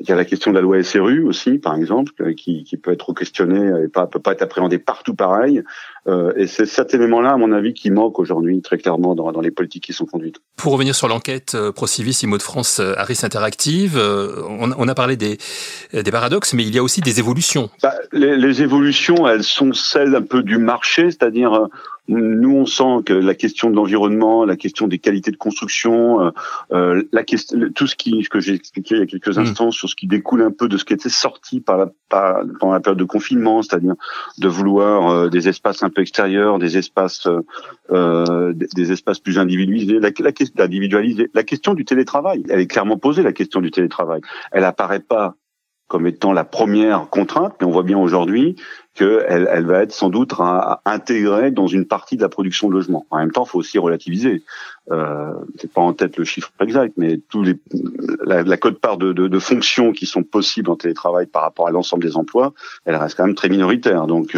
Il 0.00 0.08
y 0.08 0.12
a 0.12 0.16
la 0.16 0.24
question 0.24 0.52
de 0.52 0.56
la 0.56 0.62
loi 0.62 0.80
SRU 0.82 1.24
aussi, 1.24 1.58
par 1.58 1.74
exemple, 1.74 2.12
qui, 2.34 2.62
qui 2.62 2.76
peut 2.76 2.92
être 2.92 3.12
questionnée 3.12 3.72
et 3.84 3.88
pas 3.88 4.06
peut 4.06 4.20
pas 4.20 4.32
être 4.32 4.42
appréhendée 4.42 4.78
partout 4.78 5.14
pareil. 5.14 5.62
Euh, 6.06 6.32
et 6.36 6.46
c'est 6.46 6.66
cet 6.66 6.94
élément-là, 6.94 7.32
à 7.32 7.36
mon 7.36 7.50
avis, 7.50 7.74
qui 7.74 7.90
manque 7.90 8.18
aujourd'hui 8.18 8.60
très 8.62 8.78
clairement 8.78 9.14
dans, 9.14 9.32
dans, 9.32 9.40
les 9.40 9.50
politiques 9.50 9.84
qui 9.84 9.92
sont 9.92 10.06
conduites. 10.06 10.36
Pour 10.56 10.72
revenir 10.72 10.94
sur 10.94 11.08
l'enquête 11.08 11.54
euh, 11.54 11.72
ProCivis 11.72 12.20
IMO 12.22 12.36
de 12.36 12.42
France 12.42 12.78
euh, 12.80 12.94
Harris 12.96 13.20
Interactive, 13.22 13.96
euh, 13.96 14.42
on, 14.48 14.70
on, 14.76 14.88
a 14.88 14.94
parlé 14.94 15.16
des, 15.16 15.38
des 15.92 16.10
paradoxes, 16.10 16.54
mais 16.54 16.62
il 16.62 16.74
y 16.74 16.78
a 16.78 16.82
aussi 16.82 17.00
des 17.00 17.18
évolutions. 17.18 17.70
Bah, 17.82 17.94
les, 18.14 18.36
les 18.36 18.62
évolutions, 18.62 19.28
elles 19.28 19.44
sont 19.44 19.72
celles 19.72 20.14
un 20.14 20.22
peu 20.22 20.42
du 20.42 20.58
marché, 20.58 21.10
c'est-à-dire 21.10 21.68
nous, 22.06 22.54
on 22.54 22.66
sent 22.66 23.02
que 23.06 23.14
la 23.14 23.34
question 23.34 23.70
de 23.70 23.76
l'environnement, 23.76 24.44
la 24.44 24.56
question 24.56 24.88
des 24.88 24.98
qualités 24.98 25.30
de 25.30 25.36
construction, 25.36 26.20
euh, 26.20 26.30
euh 26.72 27.02
la 27.12 27.22
question, 27.22 27.58
tout 27.74 27.86
ce 27.86 27.96
qui, 27.96 28.22
ce 28.22 28.28
que 28.28 28.40
j'ai 28.40 28.52
expliqué 28.52 28.96
il 28.96 28.98
y 28.98 29.02
a 29.02 29.06
quelques 29.06 29.36
mm. 29.36 29.40
instants, 29.40 29.70
sur 29.70 29.88
ce 29.88 29.96
qui 29.96 30.06
découle 30.06 30.42
un 30.42 30.50
peu 30.50 30.68
de 30.68 30.76
ce 30.76 30.84
qui 30.84 30.92
était 30.92 31.08
sorti 31.08 31.60
par 31.60 31.78
la, 31.78 31.90
par, 32.10 32.42
pendant 32.60 32.74
la 32.74 32.80
période 32.80 32.98
de 32.98 33.04
confinement, 33.04 33.62
c'est-à-dire 33.62 33.94
de 34.38 34.48
vouloir 34.48 35.10
euh, 35.10 35.28
des 35.30 35.48
espaces 35.48 35.82
un 35.82 35.88
peu 35.88 36.02
extérieurs, 36.02 36.58
des 36.58 36.76
espaces, 36.76 37.26
euh, 37.90 38.52
des, 38.52 38.66
des, 38.74 38.92
espaces 38.92 39.18
plus 39.18 39.38
individualisés, 39.38 39.98
la, 39.98 40.10
la, 40.18 40.64
individualisés. 40.64 41.30
La 41.32 41.42
question 41.42 41.72
du 41.72 41.86
télétravail, 41.86 42.42
elle 42.50 42.60
est 42.60 42.66
clairement 42.66 42.98
posée, 42.98 43.22
la 43.22 43.32
question 43.32 43.62
du 43.62 43.70
télétravail. 43.70 44.20
Elle 44.52 44.64
apparaît 44.64 45.00
pas 45.00 45.36
comme 45.88 46.06
étant 46.06 46.32
la 46.32 46.44
première 46.44 47.08
contrainte, 47.10 47.54
mais 47.60 47.66
on 47.66 47.70
voit 47.70 47.82
bien 47.82 47.98
aujourd'hui 47.98 48.56
qu'elle 48.94 49.48
elle 49.50 49.66
va 49.66 49.82
être 49.82 49.92
sans 49.92 50.08
doute 50.08 50.32
intégrée 50.84 51.50
dans 51.50 51.66
une 51.66 51.84
partie 51.84 52.16
de 52.16 52.22
la 52.22 52.28
production 52.28 52.68
de 52.68 52.74
logements. 52.74 53.06
En 53.10 53.18
même 53.18 53.32
temps, 53.32 53.44
il 53.44 53.48
faut 53.48 53.58
aussi 53.58 53.78
relativiser. 53.78 54.42
Euh, 54.90 55.32
c'est 55.58 55.72
pas 55.72 55.80
en 55.80 55.92
tête 55.92 56.16
le 56.16 56.24
chiffre 56.24 56.52
exact, 56.60 56.94
mais 56.96 57.18
tous 57.28 57.42
les 57.42 57.54
la, 58.24 58.42
la 58.42 58.56
cote-part 58.56 58.96
de, 58.96 59.12
de, 59.12 59.28
de, 59.28 59.38
fonctions 59.38 59.92
qui 59.92 60.06
sont 60.06 60.22
possibles 60.22 60.70
en 60.70 60.76
télétravail 60.76 61.26
par 61.26 61.42
rapport 61.42 61.68
à 61.68 61.70
l'ensemble 61.70 62.04
des 62.04 62.16
emplois, 62.16 62.54
elle 62.84 62.96
reste 62.96 63.16
quand 63.16 63.26
même 63.26 63.34
très 63.34 63.48
minoritaire. 63.48 64.06
Donc, 64.06 64.36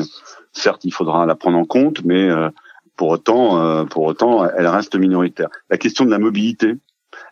certes, 0.52 0.84
il 0.84 0.92
faudra 0.92 1.26
la 1.26 1.34
prendre 1.34 1.58
en 1.58 1.64
compte, 1.64 2.04
mais 2.04 2.28
euh, 2.28 2.48
pour 2.96 3.10
autant, 3.10 3.60
euh, 3.60 3.84
pour 3.84 4.04
autant, 4.04 4.48
elle 4.48 4.66
reste 4.66 4.96
minoritaire. 4.96 5.48
La 5.70 5.78
question 5.78 6.04
de 6.04 6.10
la 6.10 6.18
mobilité, 6.18 6.74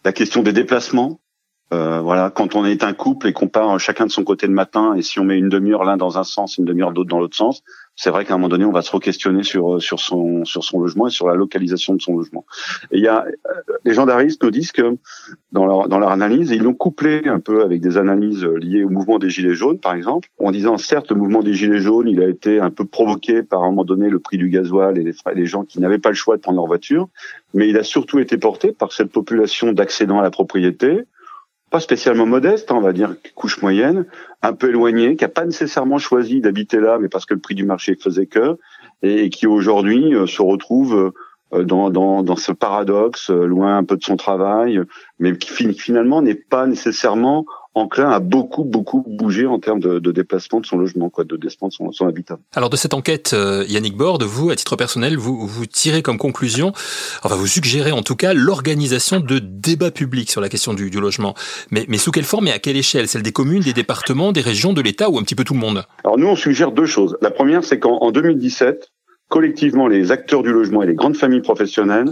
la 0.05 0.13
question 0.13 0.43
des 0.43 0.53
déplacements, 0.53 1.21
euh, 1.73 2.01
voilà, 2.01 2.31
quand 2.31 2.55
on 2.57 2.65
est 2.65 2.85
un 2.85 2.93
couple 2.93 3.29
et 3.29 3.33
qu'on 3.33 3.49
part 3.49 3.81
chacun 3.81 4.07
de 4.07 4.11
son 4.11 4.23
côté 4.23 4.47
le 4.47 4.53
matin, 4.53 4.95
et 4.95 5.03
si 5.03 5.19
on 5.19 5.25
met 5.25 5.39
une 5.39 5.49
demi-heure 5.49 5.85
l'un 5.85 5.97
dans 5.97 6.19
un 6.19 6.25
sens, 6.25 6.59
une 6.59 6.65
demi-heure 6.65 6.93
d'autre 6.93 7.09
dans 7.09 7.19
l'autre 7.19 7.37
sens, 7.37 7.63
c'est 7.97 8.11
vrai 8.11 8.25
qu'à 8.25 8.35
un 8.35 8.37
moment 8.37 8.49
donné, 8.49 8.65
on 8.65 8.73
va 8.73 8.83
se 8.83 8.95
re-questionner 8.95 9.45
sur 9.45 9.81
sur 9.81 9.99
son 10.01 10.45
logement 10.79 11.07
et 11.07 11.11
sur 11.11 11.27
la 11.27 11.35
localisation 11.35 11.95
de 11.95 12.03
son 12.03 12.17
logement. 12.17 12.45
Il 12.93 13.01
y 13.01 13.09
a 13.09 13.25
euh, 13.25 13.73
les 13.85 13.95
gens 13.95 14.05
d'Aris 14.05 14.37
nous 14.43 14.51
disent 14.51 14.73
que 14.73 14.97
dans 15.53 15.65
leur 15.65 15.89
dans 15.89 15.99
leur 15.99 16.11
analyse, 16.11 16.51
ils 16.51 16.63
l'ont 16.63 16.75
couplé 16.75 17.23
un 17.27 17.41
peu 17.41 17.63
avec 17.63 17.81
des 17.81 17.97
analyses 17.97 18.45
liées 18.45 18.85
au 18.85 18.91
mouvement 18.91 19.19
des 19.19 19.31
gilets 19.31 19.55
jaunes, 19.55 19.79
par 19.79 19.95
exemple, 19.95 20.29
en 20.39 20.51
disant 20.51 20.77
certes 20.77 21.11
le 21.11 21.17
mouvement 21.17 21.43
des 21.43 21.55
gilets 21.55 21.79
jaunes, 21.79 22.09
il 22.09 22.21
a 22.21 22.29
été 22.29 22.61
un 22.61 22.71
peu 22.71 22.85
provoqué 22.85 23.43
par 23.43 23.63
à 23.63 23.67
un 23.67 23.71
moment 23.71 23.85
donné 23.85 24.11
le 24.11 24.19
prix 24.19 24.37
du 24.37 24.51
gasoil 24.51 24.99
et 24.99 25.03
les, 25.03 25.15
les 25.35 25.47
gens 25.47 25.65
qui 25.65 25.81
n'avaient 25.81 25.99
pas 25.99 26.11
le 26.11 26.15
choix 26.15 26.37
de 26.37 26.43
prendre 26.43 26.57
leur 26.57 26.67
voiture, 26.67 27.09
mais 27.55 27.69
il 27.69 27.79
a 27.79 27.85
surtout 27.85 28.19
été 28.19 28.37
porté 28.37 28.73
par 28.73 28.93
cette 28.93 29.11
population 29.11 29.73
d'accédants 29.73 30.19
à 30.19 30.23
la 30.23 30.31
propriété 30.31 31.05
pas 31.75 31.81
spécialement 31.81 32.25
modeste, 32.25 32.71
hein, 32.71 32.77
on 32.77 32.81
va 32.81 32.93
dire 32.93 33.17
couche 33.35 33.61
moyenne, 33.61 34.07
un 34.43 34.53
peu 34.53 34.69
éloignée, 34.69 35.17
qui 35.17 35.25
a 35.25 35.29
pas 35.29 35.45
nécessairement 35.45 35.99
choisi 35.99 36.41
d'habiter 36.41 36.79
là, 36.79 36.99
mais 37.01 37.09
parce 37.09 37.27
que 37.27 37.35
le 37.35 37.41
prix 37.41 37.57
du 37.57 37.65
marché 37.65 37.97
faisait 38.01 38.27
que, 38.27 38.59
et, 39.03 39.29
qui 39.29 39.49
aujourd'hui 39.49 40.15
euh, 40.15 40.29
se 40.29 40.41
retrouve 40.41 41.13
dans, 41.51 41.91
dans, 41.91 42.23
dans 42.23 42.37
ce 42.37 42.53
paradoxe, 42.53 43.31
loin 43.31 43.77
un 43.77 43.83
peu 43.83 43.97
de 43.97 44.05
son 44.05 44.17
travail, 44.17 44.81
mais 45.19 45.37
qui 45.37 45.75
finalement 45.75 46.23
n'est 46.23 46.37
pas 46.37 46.69
nécessairement 46.69 47.45
enclin 47.75 48.11
à 48.11 48.21
beaucoup 48.21 48.65
beaucoup 48.65 49.05
bouger 49.07 49.47
en 49.47 49.59
termes 49.59 49.81
de, 49.81 49.99
de 49.99 50.13
déplacement 50.13 50.61
de 50.61 50.67
son 50.67 50.79
logement, 50.79 51.11
quoi, 51.11 51.25
de 51.25 51.37
déplacement 51.37 51.69
de 51.69 51.73
son, 51.73 51.93
son 51.93 52.07
habitat. 52.07 52.39
Alors 52.55 52.71
de 52.71 52.77
cette 52.77 52.95
enquête, 52.95 53.33
euh, 53.35 53.65
Yannick 53.69 53.97
Borde, 53.97 54.23
vous, 54.23 54.51
à 54.51 54.57
titre 54.57 54.77
personnel, 54.77 55.17
vous, 55.17 55.47
vous 55.47 55.67
tirez 55.67 56.03
comme 56.03 56.19
conclusion, 56.19 56.73
enfin 57.23 57.37
vous 57.37 57.47
suggérez 57.47 57.93
en 57.93 58.03
tout 58.03 58.17
cas 58.17 58.35
l'organisation 58.35 59.21
de 59.21 59.39
débats 59.39 59.91
publics 59.91 60.31
sur 60.31 60.41
la 60.41 60.49
question 60.49 60.75
du, 60.75 60.91
du 60.91 61.01
logement. 61.01 61.35
Mais, 61.71 61.85
mais 61.89 61.99
sous 61.99 62.11
quelle 62.11 62.25
forme 62.25 62.49
et 62.49 62.53
à 62.53 62.59
quelle 62.59 62.77
échelle? 62.77 63.09
Celle 63.09 63.23
des 63.23 63.33
communes, 63.33 63.63
des 63.63 63.73
départements, 63.73 64.33
des 64.33 64.41
régions, 64.41 64.73
de 64.73 64.81
l'État 64.81 65.11
ou 65.11 65.19
un 65.19 65.23
petit 65.23 65.35
peu 65.35 65.45
tout 65.45 65.55
le 65.55 65.61
monde? 65.61 65.85
Alors 66.05 66.19
nous, 66.19 66.27
on 66.27 66.37
suggère 66.37 66.73
deux 66.73 66.87
choses. 66.87 67.17
La 67.21 67.31
première, 67.31 67.65
c'est 67.65 67.79
qu'en 67.79 68.11
2017, 68.11 68.89
collectivement, 69.29 69.89
les 69.89 70.13
acteurs 70.13 70.43
du 70.43 70.53
logement 70.53 70.83
et 70.83 70.87
les 70.87 70.95
grandes 70.95 71.17
familles 71.17 71.43
professionnelles 71.43 72.11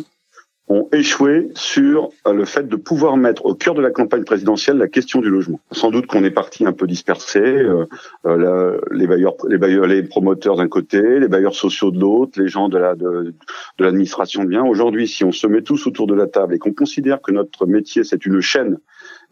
ont 0.69 0.89
échoué 0.93 1.51
sur 1.55 2.11
euh, 2.27 2.33
le 2.33 2.45
fait 2.45 2.69
de 2.69 2.77
pouvoir 2.77 3.17
mettre 3.17 3.45
au 3.47 3.55
cœur 3.55 3.75
de 3.75 3.83
la 3.83 3.91
campagne 3.91 4.25
présidentielle 4.25 4.79
la 4.79 4.89
question 4.89 5.21
du 5.21 5.29
logement. 5.29 5.61
Sans 5.73 5.91
doute 5.91 6.07
qu'on 6.07 6.25
est 6.25 6.31
parti 6.31 6.65
un 6.65 6.73
peu 6.73 6.87
dispersé, 6.87 7.41
euh, 7.41 7.87
euh, 8.27 8.81
les 8.93 9.07
bailleurs, 9.07 9.35
les 9.49 9.59
bailleurs, 9.59 9.87
les 9.87 10.03
promoteurs 10.03 10.57
d'un 10.57 10.69
côté, 10.69 11.19
les 11.19 11.29
bailleurs 11.29 11.55
sociaux 11.55 11.91
de 11.91 11.99
l'autre, 11.99 12.41
les 12.41 12.49
gens 12.49 12.69
de 12.69 12.79
la 12.79 12.95
de, 12.95 13.35
l'administration 13.79 14.45
de 14.45 14.49
biens. 14.49 14.65
Aujourd'hui, 14.65 15.09
si 15.09 15.25
on 15.25 15.33
se 15.33 15.47
met 15.47 15.63
tous 15.63 15.87
autour 15.87 16.07
de 16.07 16.15
la 16.15 16.27
table 16.27 16.55
et 16.55 16.59
qu'on 16.59 16.73
considère 16.73 17.21
que 17.21 17.33
notre 17.33 17.67
métier 17.67 18.05
c'est 18.05 18.25
une 18.25 18.41
chaîne 18.41 18.79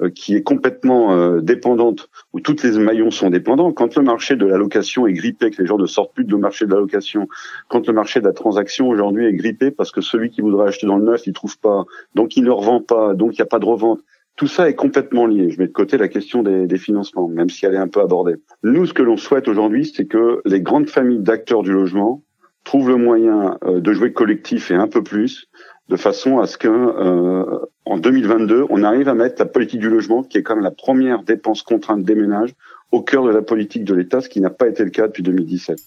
qui 0.09 0.35
est 0.35 0.42
complètement 0.42 1.12
euh, 1.12 1.40
dépendante, 1.40 2.09
où 2.33 2.40
toutes 2.40 2.62
les 2.62 2.78
maillons 2.78 3.11
sont 3.11 3.30
dépendants. 3.30 3.73
Quand 3.73 3.97
le 3.97 4.02
marché 4.02 4.37
de 4.37 4.47
la 4.47 4.57
location 4.57 5.07
est 5.07 5.12
grippé, 5.12 5.50
que 5.50 5.61
les 5.61 5.69
gens 5.69 5.78
ne 5.78 5.87
sortent 5.87 6.14
plus 6.14 6.25
de 6.25 6.37
marché 6.37 6.64
de 6.66 6.73
la 6.73 6.80
location, 6.80 7.28
quand 7.69 7.87
le 7.87 7.92
marché 7.92 8.21
de 8.21 8.25
la 8.25 8.33
transaction 8.33 8.88
aujourd'hui 8.88 9.26
est 9.26 9.35
grippé 9.35 9.71
parce 9.71 9.92
que 9.92 10.00
celui 10.00 10.30
qui 10.30 10.40
voudrait 10.40 10.69
acheter 10.69 10.87
dans 10.87 10.97
le 10.97 11.04
neuf, 11.04 11.26
il 11.26 11.33
trouve 11.33 11.59
pas, 11.59 11.85
donc 12.14 12.37
il 12.37 12.45
ne 12.45 12.50
revend 12.50 12.80
pas, 12.80 13.14
donc 13.14 13.35
il 13.35 13.40
n'y 13.40 13.42
a 13.42 13.47
pas 13.47 13.59
de 13.59 13.66
revente. 13.66 14.00
Tout 14.37 14.47
ça 14.47 14.71
est 14.71 14.75
complètement 14.75 15.26
lié. 15.26 15.50
Je 15.50 15.59
mets 15.59 15.66
de 15.66 15.73
côté 15.73 15.99
la 15.99 16.09
question 16.09 16.42
des, 16.42 16.66
des 16.66 16.78
financements, 16.78 17.28
même 17.28 17.50
si 17.50 17.66
elle 17.66 17.75
est 17.75 17.78
un 17.78 17.88
peu 17.88 18.00
abordée. 18.00 18.37
Nous, 18.62 18.87
ce 18.87 18.95
que 18.95 19.02
l'on 19.02 19.19
souhaite 19.19 19.49
aujourd'hui, 19.49 19.85
c'est 19.85 20.07
que 20.07 20.40
les 20.47 20.62
grandes 20.62 20.88
familles 20.88 21.19
d'acteurs 21.19 21.62
du 21.62 21.73
logement 21.73 22.23
trouvent 22.64 22.88
le 22.88 22.97
moyen 22.97 23.59
euh, 23.64 23.80
de 23.80 23.92
jouer 23.92 24.12
collectif 24.12 24.71
et 24.71 24.75
un 24.75 24.88
peu 24.88 25.02
plus, 25.02 25.49
de 25.90 25.97
façon 25.97 26.38
à 26.38 26.47
ce 26.47 26.56
que 26.56 26.68
euh, 26.68 27.66
en 27.85 27.99
2022, 27.99 28.66
on 28.70 28.85
arrive 28.85 29.09
à 29.09 29.14
mettre 29.14 29.35
la 29.40 29.47
politique 29.47 29.80
du 29.80 29.90
logement, 29.90 30.23
qui 30.23 30.38
est 30.38 30.42
quand 30.44 30.54
même 30.54 30.62
la 30.62 30.70
première 30.70 31.25
dépense 31.25 31.62
contrainte 31.62 32.04
des 32.04 32.14
ménages, 32.14 32.54
au 32.92 33.02
cœur 33.02 33.25
de 33.25 33.30
la 33.30 33.42
politique 33.42 33.85
de 33.85 33.94
l'État, 33.94 34.20
ce 34.20 34.28
qui 34.28 34.40
n'a 34.40 34.50
pas 34.50 34.68
été 34.68 34.85
le 34.85 34.90
cas 34.90 35.09
depuis 35.09 35.25
2017. 35.25 35.78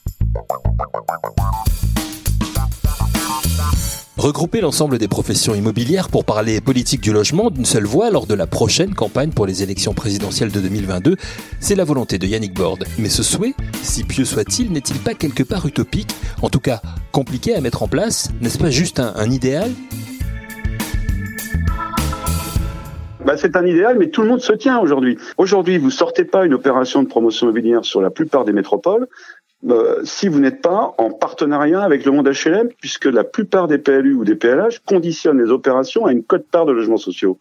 Regrouper 4.23 4.61
l'ensemble 4.61 4.99
des 4.99 5.09
professions 5.09 5.53
immobilières 5.53 6.07
pour 6.07 6.23
parler 6.23 6.61
politique 6.61 7.01
du 7.01 7.11
logement 7.11 7.49
d'une 7.49 7.65
seule 7.65 7.83
voix 7.83 8.09
lors 8.09 8.25
de 8.25 8.33
la 8.33 8.47
prochaine 8.47 8.95
campagne 8.95 9.31
pour 9.31 9.45
les 9.45 9.63
élections 9.63 9.93
présidentielles 9.93 10.49
de 10.49 10.61
2022, 10.61 11.17
c'est 11.59 11.75
la 11.75 11.83
volonté 11.83 12.19
de 12.19 12.25
Yannick 12.25 12.53
Borde. 12.53 12.85
Mais 12.97 13.09
ce 13.09 13.21
souhait, 13.21 13.53
si 13.81 14.05
pieux 14.05 14.23
soit-il, 14.23 14.71
n'est-il 14.71 14.97
pas 14.99 15.13
quelque 15.13 15.43
part 15.43 15.65
utopique, 15.65 16.15
en 16.41 16.47
tout 16.47 16.61
cas 16.61 16.79
compliqué 17.11 17.53
à 17.53 17.59
mettre 17.59 17.83
en 17.83 17.89
place 17.89 18.29
N'est-ce 18.39 18.59
pas 18.59 18.69
juste 18.69 19.01
un, 19.01 19.11
un 19.17 19.29
idéal? 19.29 19.69
Bah, 23.25 23.35
c'est 23.35 23.57
un 23.57 23.65
idéal, 23.65 23.97
mais 23.99 24.09
tout 24.09 24.21
le 24.21 24.29
monde 24.29 24.41
se 24.41 24.53
tient 24.53 24.79
aujourd'hui. 24.79 25.17
Aujourd'hui, 25.37 25.77
vous 25.77 25.91
sortez 25.91 26.23
pas 26.23 26.45
une 26.45 26.53
opération 26.53 27.03
de 27.03 27.09
promotion 27.09 27.47
immobilière 27.47 27.83
sur 27.83 28.01
la 28.01 28.09
plupart 28.09 28.45
des 28.45 28.53
métropoles 28.53 29.09
euh, 29.69 30.01
si 30.03 30.27
vous 30.27 30.39
n'êtes 30.39 30.61
pas 30.61 30.93
en 30.97 31.09
partenariat 31.09 31.81
avec 31.81 32.05
le 32.05 32.11
monde 32.11 32.27
HLM, 32.27 32.69
puisque 32.79 33.05
la 33.05 33.23
plupart 33.23 33.67
des 33.67 33.77
PLU 33.77 34.13
ou 34.13 34.25
des 34.25 34.35
PLH 34.35 34.79
conditionnent 34.85 35.41
les 35.41 35.51
opérations 35.51 36.05
à 36.05 36.11
une 36.11 36.23
cote-part 36.23 36.65
de 36.65 36.73
logements 36.73 36.97
sociaux. 36.97 37.39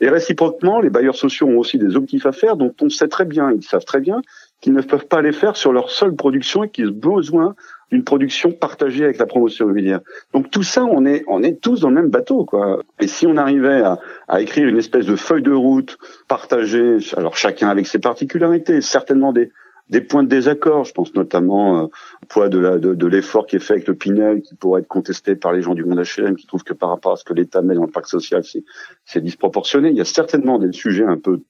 Et 0.00 0.08
réciproquement, 0.08 0.80
les 0.80 0.90
bailleurs 0.90 1.16
sociaux 1.16 1.46
ont 1.46 1.58
aussi 1.58 1.78
des 1.78 1.96
objectifs 1.96 2.26
à 2.26 2.32
faire 2.32 2.56
dont 2.56 2.74
on 2.80 2.88
sait 2.88 3.08
très 3.08 3.24
bien, 3.24 3.52
ils 3.52 3.62
savent 3.62 3.84
très 3.84 4.00
bien 4.00 4.22
qu'ils 4.60 4.74
ne 4.74 4.82
peuvent 4.82 5.06
pas 5.06 5.22
les 5.22 5.32
faire 5.32 5.56
sur 5.56 5.72
leur 5.72 5.90
seule 5.90 6.14
production 6.14 6.64
et 6.64 6.68
qu'ils 6.68 6.88
ont 6.88 7.16
besoin 7.16 7.54
d'une 7.90 8.04
production 8.04 8.52
partagée 8.52 9.04
avec 9.04 9.18
la 9.18 9.26
promotion 9.26 9.64
immobilière. 9.64 10.00
Donc 10.34 10.50
tout 10.50 10.62
ça, 10.62 10.84
on 10.84 11.06
est, 11.06 11.24
on 11.28 11.42
est 11.42 11.60
tous 11.60 11.80
dans 11.80 11.88
le 11.88 11.94
même 11.94 12.10
bateau, 12.10 12.44
quoi. 12.44 12.82
Et 13.00 13.06
si 13.06 13.26
on 13.26 13.36
arrivait 13.36 13.80
à, 13.80 13.98
à 14.28 14.40
écrire 14.40 14.68
une 14.68 14.76
espèce 14.76 15.06
de 15.06 15.16
feuille 15.16 15.42
de 15.42 15.52
route 15.52 15.98
partagée, 16.28 16.98
alors 17.16 17.36
chacun 17.36 17.68
avec 17.68 17.86
ses 17.86 17.98
particularités, 17.98 18.80
certainement 18.80 19.32
des, 19.32 19.50
des 19.90 20.00
points 20.00 20.22
de 20.22 20.28
désaccord. 20.28 20.84
Je 20.84 20.92
pense 20.92 21.14
notamment 21.14 21.78
euh, 21.78 21.82
au 21.84 22.26
poids 22.28 22.48
de, 22.48 22.58
la, 22.58 22.78
de, 22.78 22.94
de 22.94 23.06
l'effort 23.06 23.46
qui 23.46 23.56
est 23.56 23.60
fait 23.60 23.74
avec 23.74 23.88
le 23.88 23.94
Pinel, 23.94 24.40
qui 24.40 24.54
pourrait 24.54 24.80
être 24.80 24.88
contesté 24.88 25.34
par 25.34 25.52
les 25.52 25.62
gens 25.62 25.74
du 25.74 25.84
monde 25.84 26.00
HLM, 26.00 26.36
qui 26.36 26.46
trouvent 26.46 26.64
que 26.64 26.72
par 26.72 26.88
rapport 26.88 27.12
à 27.12 27.16
ce 27.16 27.24
que 27.24 27.34
l'État 27.34 27.60
met 27.60 27.74
dans 27.74 27.84
le 27.84 27.90
pacte 27.90 28.08
social, 28.08 28.42
c'est, 28.44 28.64
c'est 29.04 29.20
disproportionné. 29.20 29.90
Il 29.90 29.96
y 29.96 30.00
a 30.00 30.04
certainement 30.04 30.58
des 30.58 30.72
sujets 30.72 31.04
un 31.04 31.18
peu, 31.18 31.40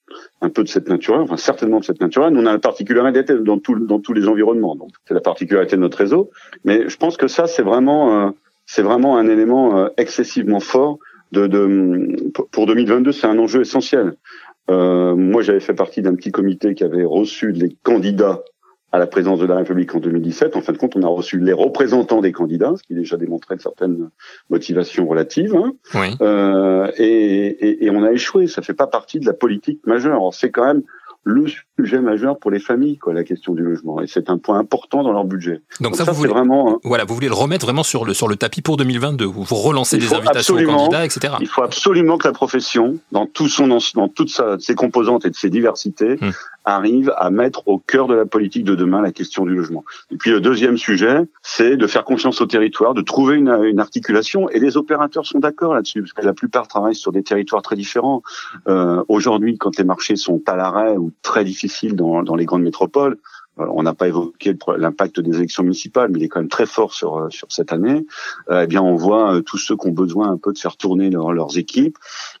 un 0.41 0.49
peu 0.49 0.63
de 0.63 0.67
cette 0.67 0.89
nature, 0.89 1.15
enfin 1.15 1.37
certainement 1.37 1.79
de 1.79 1.85
cette 1.85 2.01
nature. 2.01 2.29
Nous, 2.31 2.41
on 2.41 2.45
a 2.45 2.53
la 2.53 2.59
particularité 2.59 3.35
dans, 3.35 3.59
tout, 3.59 3.79
dans 3.79 3.99
tous 3.99 4.13
les 4.13 4.27
environnements. 4.27 4.75
Donc, 4.75 4.89
c'est 5.07 5.13
la 5.13 5.21
particularité 5.21 5.75
de 5.75 5.81
notre 5.81 5.97
réseau. 5.97 6.31
Mais 6.65 6.89
je 6.89 6.97
pense 6.97 7.17
que 7.17 7.27
ça, 7.27 7.45
c'est 7.47 7.63
vraiment, 7.63 8.27
euh, 8.27 8.31
c'est 8.65 8.81
vraiment 8.81 9.17
un 9.17 9.27
élément 9.27 9.77
euh, 9.77 9.87
excessivement 9.97 10.59
fort. 10.59 10.97
De, 11.31 11.47
de, 11.47 12.29
pour 12.51 12.65
2022, 12.65 13.13
c'est 13.13 13.27
un 13.27 13.39
enjeu 13.39 13.61
essentiel. 13.61 14.15
Euh, 14.71 15.15
moi, 15.15 15.41
j'avais 15.41 15.59
fait 15.59 15.73
partie 15.73 16.01
d'un 16.01 16.15
petit 16.15 16.31
comité 16.31 16.73
qui 16.73 16.83
avait 16.83 17.03
reçu 17.03 17.51
les 17.51 17.75
candidats 17.83 18.43
à 18.93 18.99
la 18.99 19.07
présidence 19.07 19.39
de 19.39 19.45
la 19.45 19.55
République 19.55 19.95
en 19.95 19.99
2017. 19.99 20.55
En 20.55 20.61
fin 20.61 20.73
de 20.73 20.77
compte, 20.77 20.95
on 20.95 21.03
a 21.03 21.07
reçu 21.07 21.39
les 21.39 21.53
représentants 21.53 22.21
des 22.21 22.31
candidats, 22.31 22.73
ce 22.75 22.83
qui 22.83 22.93
déjà 22.93 23.15
démontrait 23.15 23.55
une 23.55 23.61
certaine 23.61 24.09
motivation 24.49 25.07
relative. 25.07 25.55
Hein. 25.55 25.73
Oui. 25.93 26.07
Euh, 26.21 26.91
et, 26.97 27.05
et, 27.05 27.85
et, 27.85 27.89
on 27.89 28.03
a 28.03 28.11
échoué. 28.11 28.47
Ça 28.47 28.61
fait 28.61 28.73
pas 28.73 28.87
partie 28.87 29.19
de 29.19 29.25
la 29.25 29.33
politique 29.33 29.85
majeure. 29.85 30.33
C'est 30.33 30.51
quand 30.51 30.65
même 30.65 30.83
le 31.23 31.45
sujet 31.77 32.01
majeur 32.01 32.39
pour 32.39 32.49
les 32.49 32.59
familles, 32.59 32.97
quoi, 32.97 33.13
la 33.13 33.23
question 33.23 33.53
du 33.53 33.61
logement. 33.61 34.01
Et 34.01 34.07
c'est 34.07 34.29
un 34.29 34.37
point 34.37 34.57
important 34.57 35.03
dans 35.03 35.11
leur 35.11 35.23
budget. 35.23 35.61
Donc, 35.79 35.91
Donc 35.91 35.95
ça, 35.95 36.05
ça, 36.05 36.11
vous 36.11 36.17
voulez 36.17 36.31
vraiment, 36.31 36.71
hein. 36.71 36.79
voilà, 36.83 37.05
vous 37.05 37.13
voulez 37.13 37.27
le 37.27 37.33
remettre 37.33 37.65
vraiment 37.65 37.83
sur 37.83 38.05
le 38.05 38.13
sur 38.13 38.27
le 38.27 38.35
tapis 38.35 38.61
pour 38.61 38.77
2022. 38.77 39.25
Vous, 39.25 39.43
vous 39.43 39.55
relancez 39.55 39.97
des 39.97 40.13
invitations 40.13 40.55
aux 40.55 40.65
candidats, 40.65 41.05
etc. 41.05 41.35
Il 41.39 41.47
faut 41.47 41.63
absolument 41.63 42.17
que 42.17 42.27
la 42.27 42.33
profession, 42.33 42.97
dans 43.11 43.27
tout 43.27 43.47
son 43.47 43.67
dans 43.67 44.07
toutes 44.07 44.29
sa, 44.29 44.57
ses 44.59 44.75
composantes 44.75 45.25
et 45.25 45.29
de 45.29 45.35
ses 45.35 45.49
diversités, 45.49 46.17
hum 46.21 46.31
arrive 46.65 47.13
à 47.17 47.29
mettre 47.29 47.67
au 47.67 47.79
cœur 47.79 48.07
de 48.07 48.13
la 48.13 48.25
politique 48.25 48.63
de 48.63 48.75
demain 48.75 49.01
la 49.01 49.11
question 49.11 49.45
du 49.45 49.55
logement. 49.55 49.83
Et 50.11 50.17
puis 50.17 50.31
le 50.31 50.41
deuxième 50.41 50.77
sujet, 50.77 51.21
c'est 51.41 51.77
de 51.77 51.87
faire 51.87 52.03
confiance 52.03 52.41
au 52.41 52.45
territoire, 52.45 52.93
de 52.93 53.01
trouver 53.01 53.37
une, 53.37 53.79
articulation. 53.79 54.49
Et 54.49 54.59
les 54.59 54.77
opérateurs 54.77 55.25
sont 55.25 55.39
d'accord 55.39 55.73
là-dessus, 55.73 56.01
parce 56.01 56.13
que 56.13 56.25
la 56.25 56.33
plupart 56.33 56.67
travaillent 56.67 56.95
sur 56.95 57.11
des 57.11 57.23
territoires 57.23 57.61
très 57.61 57.75
différents. 57.75 58.21
Euh, 58.67 59.03
Aujourd'hui, 59.07 59.57
quand 59.57 59.77
les 59.77 59.83
marchés 59.83 60.15
sont 60.15 60.41
à 60.47 60.55
l'arrêt 60.55 60.97
ou 60.97 61.11
très 61.21 61.43
difficiles 61.43 61.95
dans, 61.95 62.23
dans 62.23 62.35
les 62.35 62.45
grandes 62.45 62.63
métropoles, 62.63 63.17
on 63.69 63.83
n'a 63.83 63.93
pas 63.93 64.07
évoqué 64.07 64.55
l'impact 64.77 65.19
des 65.19 65.37
élections 65.37 65.63
municipales, 65.63 66.09
mais 66.11 66.19
il 66.19 66.23
est 66.23 66.27
quand 66.27 66.39
même 66.39 66.49
très 66.49 66.65
fort 66.65 66.93
sur 66.93 67.17
euh, 67.17 67.29
sur 67.29 67.51
cette 67.51 67.73
année. 67.73 68.05
Euh, 68.49 68.63
eh 68.63 68.67
bien, 68.67 68.81
on 68.81 68.95
voit 68.95 69.41
tous 69.45 69.57
ceux 69.57 69.75
qui 69.75 69.87
ont 69.87 69.91
besoin 69.91 70.31
un 70.31 70.37
peu 70.37 70.53
de 70.53 70.57
faire 70.57 70.77
tourner 70.77 71.09
leurs 71.09 71.57
équipes 71.57 71.97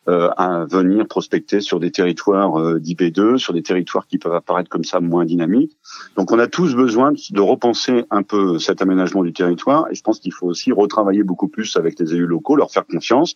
à 0.07 0.65
venir 0.69 1.07
prospecter 1.07 1.61
sur 1.61 1.79
des 1.79 1.91
territoires 1.91 2.79
d'IP2, 2.79 3.37
sur 3.37 3.53
des 3.53 3.61
territoires 3.61 4.07
qui 4.07 4.17
peuvent 4.17 4.33
apparaître 4.33 4.69
comme 4.69 4.83
ça 4.83 4.99
moins 4.99 5.25
dynamiques. 5.25 5.77
Donc, 6.15 6.31
on 6.31 6.39
a 6.39 6.47
tous 6.47 6.75
besoin 6.75 7.11
de 7.11 7.41
repenser 7.41 8.05
un 8.09 8.23
peu 8.23 8.59
cet 8.59 8.81
aménagement 8.81 9.23
du 9.23 9.33
territoire, 9.33 9.87
et 9.91 9.95
je 9.95 10.01
pense 10.01 10.19
qu'il 10.19 10.33
faut 10.33 10.47
aussi 10.47 10.71
retravailler 10.71 11.23
beaucoup 11.23 11.47
plus 11.47 11.75
avec 11.77 11.99
les 11.99 12.13
élus 12.13 12.27
locaux, 12.27 12.55
leur 12.55 12.71
faire 12.71 12.85
confiance. 12.85 13.33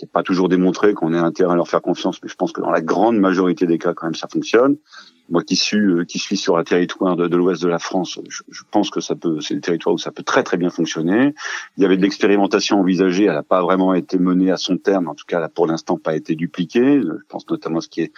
C'est 0.00 0.10
pas 0.10 0.22
toujours 0.22 0.48
démontré 0.48 0.94
qu'on 0.94 1.12
ait 1.12 1.18
intérêt 1.18 1.52
à 1.52 1.56
leur 1.56 1.68
faire 1.68 1.82
confiance, 1.82 2.20
mais 2.22 2.30
je 2.30 2.34
pense 2.34 2.52
que 2.52 2.62
dans 2.62 2.70
la 2.70 2.80
grande 2.80 3.18
majorité 3.18 3.66
des 3.66 3.76
cas, 3.76 3.92
quand 3.92 4.06
même, 4.06 4.14
ça 4.14 4.28
fonctionne 4.28 4.76
moi 5.30 5.44
qui 5.44 5.56
suis 5.56 5.78
euh, 5.78 6.04
qui 6.04 6.18
suis 6.18 6.36
sur 6.36 6.58
un 6.58 6.64
territoire 6.64 7.16
de, 7.16 7.28
de 7.28 7.36
l'ouest 7.36 7.62
de 7.62 7.68
la 7.68 7.78
France, 7.78 8.18
je, 8.28 8.42
je, 8.50 8.62
pense 8.70 8.90
que 8.90 9.00
ça 9.00 9.14
peut, 9.14 9.40
c'est 9.40 9.54
des 9.54 9.60
territoires 9.60 9.94
où 9.94 9.98
ça 9.98 10.10
peut 10.10 10.24
très 10.24 10.42
très 10.42 10.56
bien 10.56 10.70
fonctionner. 10.70 11.34
Il 11.76 11.82
y 11.82 11.86
avait 11.86 11.96
de 11.96 12.02
l'expérimentation 12.02 12.80
envisagée, 12.80 13.24
elle 13.24 13.34
n'a 13.34 13.42
pas 13.42 13.62
vraiment 13.62 13.94
été 13.94 14.18
menée 14.18 14.50
à 14.50 14.56
son 14.56 14.76
terme, 14.76 15.08
en 15.08 15.14
tout 15.14 15.24
cas 15.26 15.36
elle 15.36 15.44
n'a 15.44 15.48
pour 15.48 15.66
l'instant 15.66 15.98
pas 15.98 16.16
été 16.16 16.34
dupliquée. 16.34 17.00
Je 17.00 17.26
pense 17.28 17.48
notamment 17.48 17.78
à 17.78 17.80
ce 17.80 17.88
qui 17.88 18.02
est 18.02 18.12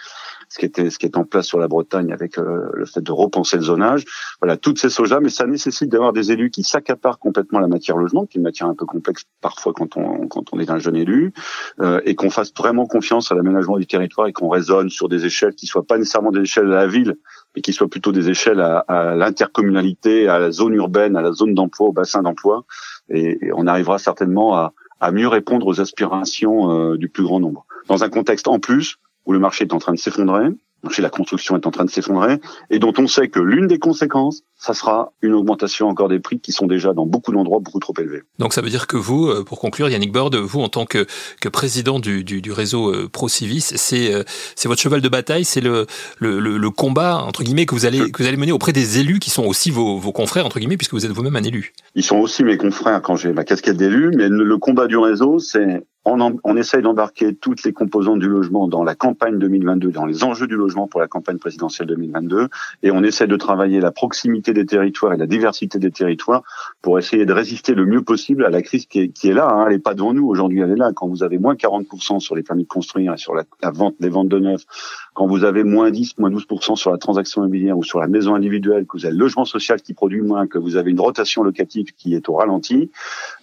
ce 0.53 0.59
qui 0.59 0.65
était 0.65 0.91
ce 0.91 0.99
qui 0.99 1.07
est 1.07 1.17
en 1.17 1.23
place 1.23 1.47
sur 1.47 1.57
la 1.57 1.67
Bretagne 1.67 2.13
avec 2.13 2.37
euh, 2.37 2.69
le 2.73 2.85
fait 2.85 3.01
de 3.01 3.11
repenser 3.11 3.57
le 3.57 3.63
zonage. 3.63 4.05
Voilà, 4.39 4.55
toutes 4.55 4.77
ces 4.77 4.89
sojas, 4.89 5.19
mais 5.19 5.29
ça 5.29 5.47
nécessite 5.47 5.89
d'avoir 5.89 6.13
des 6.13 6.31
élus 6.31 6.51
qui 6.51 6.61
s'accaparent 6.61 7.17
complètement 7.17 7.57
la 7.57 7.67
matière 7.67 7.97
logement, 7.97 8.27
qui 8.27 8.37
est 8.37 8.39
une 8.39 8.43
matière 8.43 8.67
un 8.67 8.75
peu 8.75 8.85
complexe 8.85 9.23
parfois 9.41 9.73
quand 9.73 9.97
on 9.97 10.27
quand 10.27 10.53
on 10.53 10.59
est 10.59 10.69
un 10.69 10.77
jeune 10.77 10.95
élu, 10.95 11.33
euh, 11.79 12.01
et 12.05 12.13
qu'on 12.13 12.29
fasse 12.29 12.53
vraiment 12.55 12.85
confiance 12.85 13.31
à 13.31 13.35
l'aménagement 13.35 13.77
du 13.77 13.87
territoire 13.87 14.27
et 14.27 14.33
qu'on 14.33 14.47
raisonne 14.47 14.91
sur 14.91 15.09
des 15.09 15.25
échelles 15.25 15.55
qui 15.55 15.65
soient 15.65 15.87
pas 15.87 15.97
nécessairement 15.97 16.31
des 16.31 16.41
échelles 16.41 16.67
de 16.67 16.73
la 16.73 16.85
ville 16.85 17.15
mais 17.55 17.61
qui 17.61 17.73
soient 17.73 17.87
plutôt 17.87 18.11
des 18.11 18.29
échelles 18.29 18.61
à, 18.61 18.79
à 18.79 19.15
l'intercommunalité, 19.15 20.27
à 20.27 20.39
la 20.39 20.51
zone 20.51 20.73
urbaine, 20.73 21.15
à 21.15 21.21
la 21.21 21.33
zone 21.33 21.53
d'emploi, 21.53 21.87
au 21.87 21.91
bassin 21.91 22.23
d'emploi, 22.23 22.65
et, 23.09 23.45
et, 23.45 23.51
on 23.53 23.67
arrivera 23.67 23.99
certainement 23.99 24.55
à, 24.55 24.73
à 24.99 25.11
mieux 25.11 25.27
répondre 25.27 25.67
aux 25.67 25.81
aspirations 25.81 26.71
euh, 26.93 26.97
du 26.97 27.09
plus 27.09 27.23
grand 27.23 27.39
nombre. 27.39 27.65
Dans 27.87 28.03
un 28.03 28.09
contexte 28.09 28.47
en 28.47 28.59
plus 28.59 28.97
où 29.25 29.33
le 29.33 29.39
marché 29.39 29.65
est 29.65 29.73
en 29.73 29.79
train 29.79 29.93
de 29.93 29.99
s'effondrer, 29.99 30.49
le 30.83 30.89
marché 30.89 31.01
de 31.01 31.05
la 31.05 31.09
construction 31.09 31.55
est 31.55 31.65
en 31.65 31.71
train 31.71 31.85
de 31.85 31.89
s'effondrer, 31.89 32.39
et 32.69 32.77
dont 32.77 32.93
on 32.97 33.07
sait 33.07 33.29
que 33.29 33.39
l'une 33.39 33.67
des 33.67 33.79
conséquences, 33.79 34.41
ça 34.57 34.73
sera 34.73 35.13
une 35.21 35.33
augmentation 35.33 35.87
encore 35.87 36.09
des 36.09 36.19
prix 36.19 36.39
qui 36.39 36.51
sont 36.51 36.67
déjà 36.67 36.93
dans 36.93 37.05
beaucoup 37.05 37.31
d'endroits 37.31 37.59
beaucoup 37.59 37.79
trop 37.79 37.93
élevés. 37.97 38.23
Donc 38.37 38.53
ça 38.53 38.61
veut 38.61 38.69
dire 38.69 38.85
que 38.85 38.97
vous, 38.97 39.29
euh, 39.29 39.43
pour 39.43 39.59
conclure, 39.59 39.89
Yannick 39.89 40.11
Borde, 40.11 40.35
vous 40.35 40.59
en 40.59 40.67
tant 40.67 40.85
que, 40.85 41.05
que 41.39 41.47
président 41.47 41.99
du, 41.99 42.25
du, 42.25 42.41
du 42.41 42.51
réseau 42.51 42.93
euh, 42.93 43.09
ProCivis, 43.09 43.61
c'est 43.61 44.13
euh, 44.13 44.23
c'est 44.55 44.67
votre 44.67 44.81
cheval 44.81 44.99
de 44.99 45.09
bataille, 45.09 45.45
c'est 45.45 45.61
le, 45.61 45.85
le, 46.19 46.39
le, 46.39 46.69
combat 46.69 47.17
entre 47.17 47.43
guillemets 47.43 47.65
que 47.65 47.75
vous 47.75 47.85
allez 47.85 48.11
que 48.11 48.21
vous 48.21 48.27
allez 48.27 48.37
mener 48.37 48.51
auprès 48.51 48.73
des 48.73 48.99
élus 48.99 49.19
qui 49.19 49.29
sont 49.29 49.45
aussi 49.45 49.71
vos, 49.71 49.97
vos 49.97 50.11
confrères 50.11 50.45
entre 50.45 50.59
guillemets 50.59 50.77
puisque 50.77 50.93
vous 50.93 51.05
êtes 51.05 51.11
vous-même 51.11 51.35
un 51.35 51.43
élu. 51.43 51.73
Ils 51.95 52.03
sont 52.03 52.17
aussi 52.17 52.43
mes 52.43 52.57
confrères 52.57 53.01
quand 53.01 53.15
j'ai 53.15 53.31
ma 53.31 53.45
casquette 53.45 53.77
d'élu, 53.77 54.11
mais 54.15 54.27
le 54.27 54.57
combat 54.57 54.87
du 54.87 54.97
réseau, 54.97 55.39
c'est 55.39 55.83
on, 56.05 56.39
on, 56.43 56.57
essaye 56.57 56.81
d'embarquer 56.81 57.33
toutes 57.33 57.63
les 57.63 57.73
composantes 57.73 58.19
du 58.19 58.27
logement 58.27 58.67
dans 58.67 58.83
la 58.83 58.95
campagne 58.95 59.39
2022, 59.39 59.91
dans 59.91 60.05
les 60.05 60.23
enjeux 60.23 60.47
du 60.47 60.55
logement 60.55 60.87
pour 60.87 60.99
la 60.99 61.07
campagne 61.07 61.37
présidentielle 61.37 61.87
2022, 61.87 62.49
et 62.83 62.91
on 62.91 63.03
essaie 63.03 63.27
de 63.27 63.35
travailler 63.37 63.79
la 63.79 63.91
proximité 63.91 64.53
des 64.53 64.65
territoires 64.65 65.13
et 65.13 65.17
la 65.17 65.27
diversité 65.27 65.79
des 65.79 65.91
territoires 65.91 66.43
pour 66.81 66.99
essayer 66.99 67.25
de 67.25 67.33
résister 67.33 67.73
le 67.73 67.85
mieux 67.85 68.01
possible 68.01 68.45
à 68.45 68.49
la 68.49 68.61
crise 68.61 68.85
qui 68.85 68.99
est, 68.99 69.09
qui 69.09 69.29
est 69.29 69.33
là. 69.33 69.47
Hein. 69.49 69.65
Elle 69.67 69.73
n'est 69.73 69.79
pas 69.79 69.93
devant 69.93 70.13
nous 70.13 70.27
aujourd'hui, 70.27 70.59
elle 70.59 70.71
est 70.71 70.75
là. 70.75 70.91
Quand 70.93 71.07
vous 71.07 71.23
avez 71.23 71.37
moins 71.37 71.55
40% 71.55 72.19
sur 72.19 72.35
les 72.35 72.43
permis 72.43 72.63
de 72.63 72.67
construire 72.67 73.13
et 73.13 73.17
sur 73.17 73.33
la, 73.33 73.45
vente, 73.71 73.95
les 73.99 74.09
ventes 74.09 74.29
de 74.29 74.39
neuf, 74.39 74.65
quand 75.13 75.27
vous 75.27 75.45
avez 75.45 75.63
moins 75.63 75.89
10, 75.89 76.17
moins 76.17 76.29
12% 76.29 76.75
sur 76.75 76.91
la 76.91 76.97
transaction 76.97 77.43
immobilière 77.43 77.77
ou 77.77 77.83
sur 77.83 77.99
la 77.99 78.07
maison 78.07 78.35
individuelle, 78.35 78.85
que 78.85 78.97
vous 78.97 79.05
avez 79.05 79.13
le 79.13 79.19
logement 79.19 79.45
social 79.45 79.81
qui 79.81 79.93
produit 79.93 80.21
moins, 80.21 80.47
que 80.47 80.57
vous 80.57 80.75
avez 80.75 80.91
une 80.91 80.99
rotation 80.99 81.43
locative 81.43 81.93
qui 81.95 82.13
est 82.13 82.27
au 82.27 82.33
ralenti, 82.33 82.91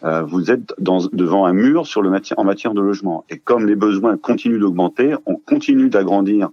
euh, 0.05 0.23
vous 0.23 0.51
êtes 0.51 0.75
dans, 0.79 0.99
devant 1.13 1.47
un 1.47 1.53
mur 1.53 1.87
sur 1.87 2.03
le 2.03 2.11
en 2.37 2.45
matière 2.51 2.75
de 2.75 2.81
logement. 2.81 3.25
Et 3.31 3.39
comme 3.39 3.65
les 3.65 3.77
besoins 3.77 4.17
continuent 4.17 4.59
d'augmenter, 4.59 5.15
on 5.25 5.37
continue 5.37 5.89
d'agrandir 5.89 6.49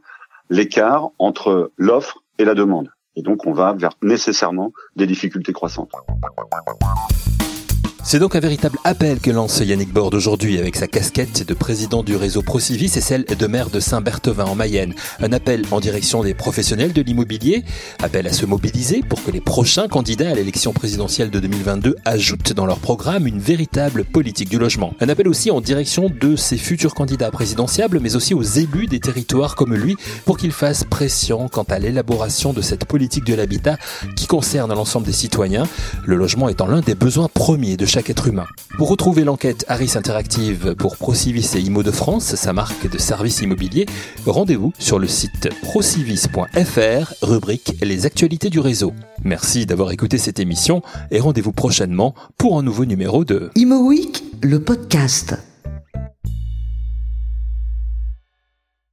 l'écart 0.52 1.10
entre 1.18 1.72
l'offre 1.76 2.24
et 2.38 2.46
la 2.46 2.54
demande. 2.54 2.92
Et 3.16 3.24
donc 3.24 3.48
on 3.48 3.52
va 3.52 3.74
vers 3.74 3.94
nécessairement 4.04 4.74
des 4.96 5.08
difficultés 5.08 5.54
croissantes. 5.54 5.92
C'est 8.10 8.20
donc 8.20 8.38
un 8.38 8.40
véritable 8.40 8.80
appel 8.86 9.20
que 9.20 9.32
lance 9.32 9.60
Yannick 9.60 9.92
Borde 9.92 10.16
aujourd'hui 10.16 10.60
avec 10.60 10.78
sa 10.78 10.88
casquette 10.88 11.46
de 11.46 11.54
président 11.54 12.04
du 12.04 12.16
réseau 12.16 12.42
Procivis 12.42 12.94
et 12.96 13.02
celle 13.02 13.26
de 13.26 13.48
maire 13.48 13.70
de 13.70 13.82
Saint-Berthevin 13.82 14.46
en 14.46 14.56
Mayenne. 14.56 14.96
Un 15.20 15.34
appel 15.34 15.64
en 15.72 15.82
direction 15.82 16.24
des 16.24 16.34
professionnels 16.34 16.94
de 16.94 17.02
l'immobilier, 17.02 17.66
appel 18.02 18.26
à 18.26 18.32
se 18.32 18.46
mobiliser 18.46 19.02
pour 19.02 19.22
que 19.22 19.30
les 19.30 19.42
prochains 19.42 19.90
candidats 19.90 20.30
à 20.30 20.36
l'élection 20.36 20.72
présidentielle 20.72 21.30
de 21.32 21.42
2022 21.42 21.98
ajoutent 22.06 22.54
dans 22.54 22.66
leur 22.66 22.80
programme 22.80 23.28
une 23.28 23.40
véritable 23.40 24.06
politique 24.06 24.48
du 24.48 24.58
logement. 24.58 24.94
Un 25.02 25.10
appel 25.10 25.28
aussi 25.28 25.52
en 25.52 25.60
direction 25.60 26.10
de 26.10 26.38
ces 26.38 26.58
futurs 26.58 26.96
candidats 26.96 27.30
présidentiables 27.30 28.00
mais 28.00 28.16
aussi 28.16 28.34
aux 28.34 28.42
élus 28.42 28.88
des 28.88 29.02
territoires 29.02 29.58
comme 29.58 29.76
lui 29.76 29.98
pour 30.24 30.38
qu'ils 30.38 30.54
fassent 30.54 30.86
pression 30.86 31.50
quant 31.50 31.64
à 31.64 31.78
l'élaboration 31.78 32.54
de 32.54 32.62
cette 32.62 32.86
politique 32.86 33.26
de 33.26 33.36
l'habitat 33.36 33.76
qui 34.16 34.28
concerne 34.28 34.74
l'ensemble 34.74 35.06
des 35.06 35.12
citoyens, 35.12 35.68
le 36.06 36.16
logement 36.16 36.48
étant 36.48 36.68
l'un 36.68 36.80
des 36.80 36.96
besoins 36.96 37.28
premiers 37.28 37.76
de 37.76 37.86
Pour 38.78 38.90
retrouver 38.90 39.24
l'enquête 39.24 39.66
Harris 39.68 39.94
Interactive 39.96 40.76
pour 40.76 40.98
Procivis 40.98 41.56
et 41.56 41.60
Imo 41.60 41.82
de 41.82 41.90
France, 41.90 42.36
sa 42.36 42.54
marque 42.54 42.88
de 42.88 43.00
services 43.00 43.42
immobiliers, 43.42 43.88
rendez-vous 44.26 44.72
sur 44.78 45.00
le 45.00 45.08
site 45.08 45.50
procivis.fr, 45.64 47.14
rubrique 47.24 47.74
Les 47.82 48.06
actualités 48.06 48.52
du 48.52 48.60
réseau. 48.60 48.94
Merci 49.24 49.66
d'avoir 49.66 49.92
écouté 49.92 50.20
cette 50.20 50.40
émission 50.40 50.84
et 51.10 51.20
rendez-vous 51.20 51.54
prochainement 51.54 52.14
pour 52.38 52.60
un 52.60 52.64
nouveau 52.64 52.86
numéro 52.86 53.26
de 53.26 53.50
Imo 53.56 53.88
Week, 53.88 54.24
le 54.42 54.60
podcast. 54.60 55.36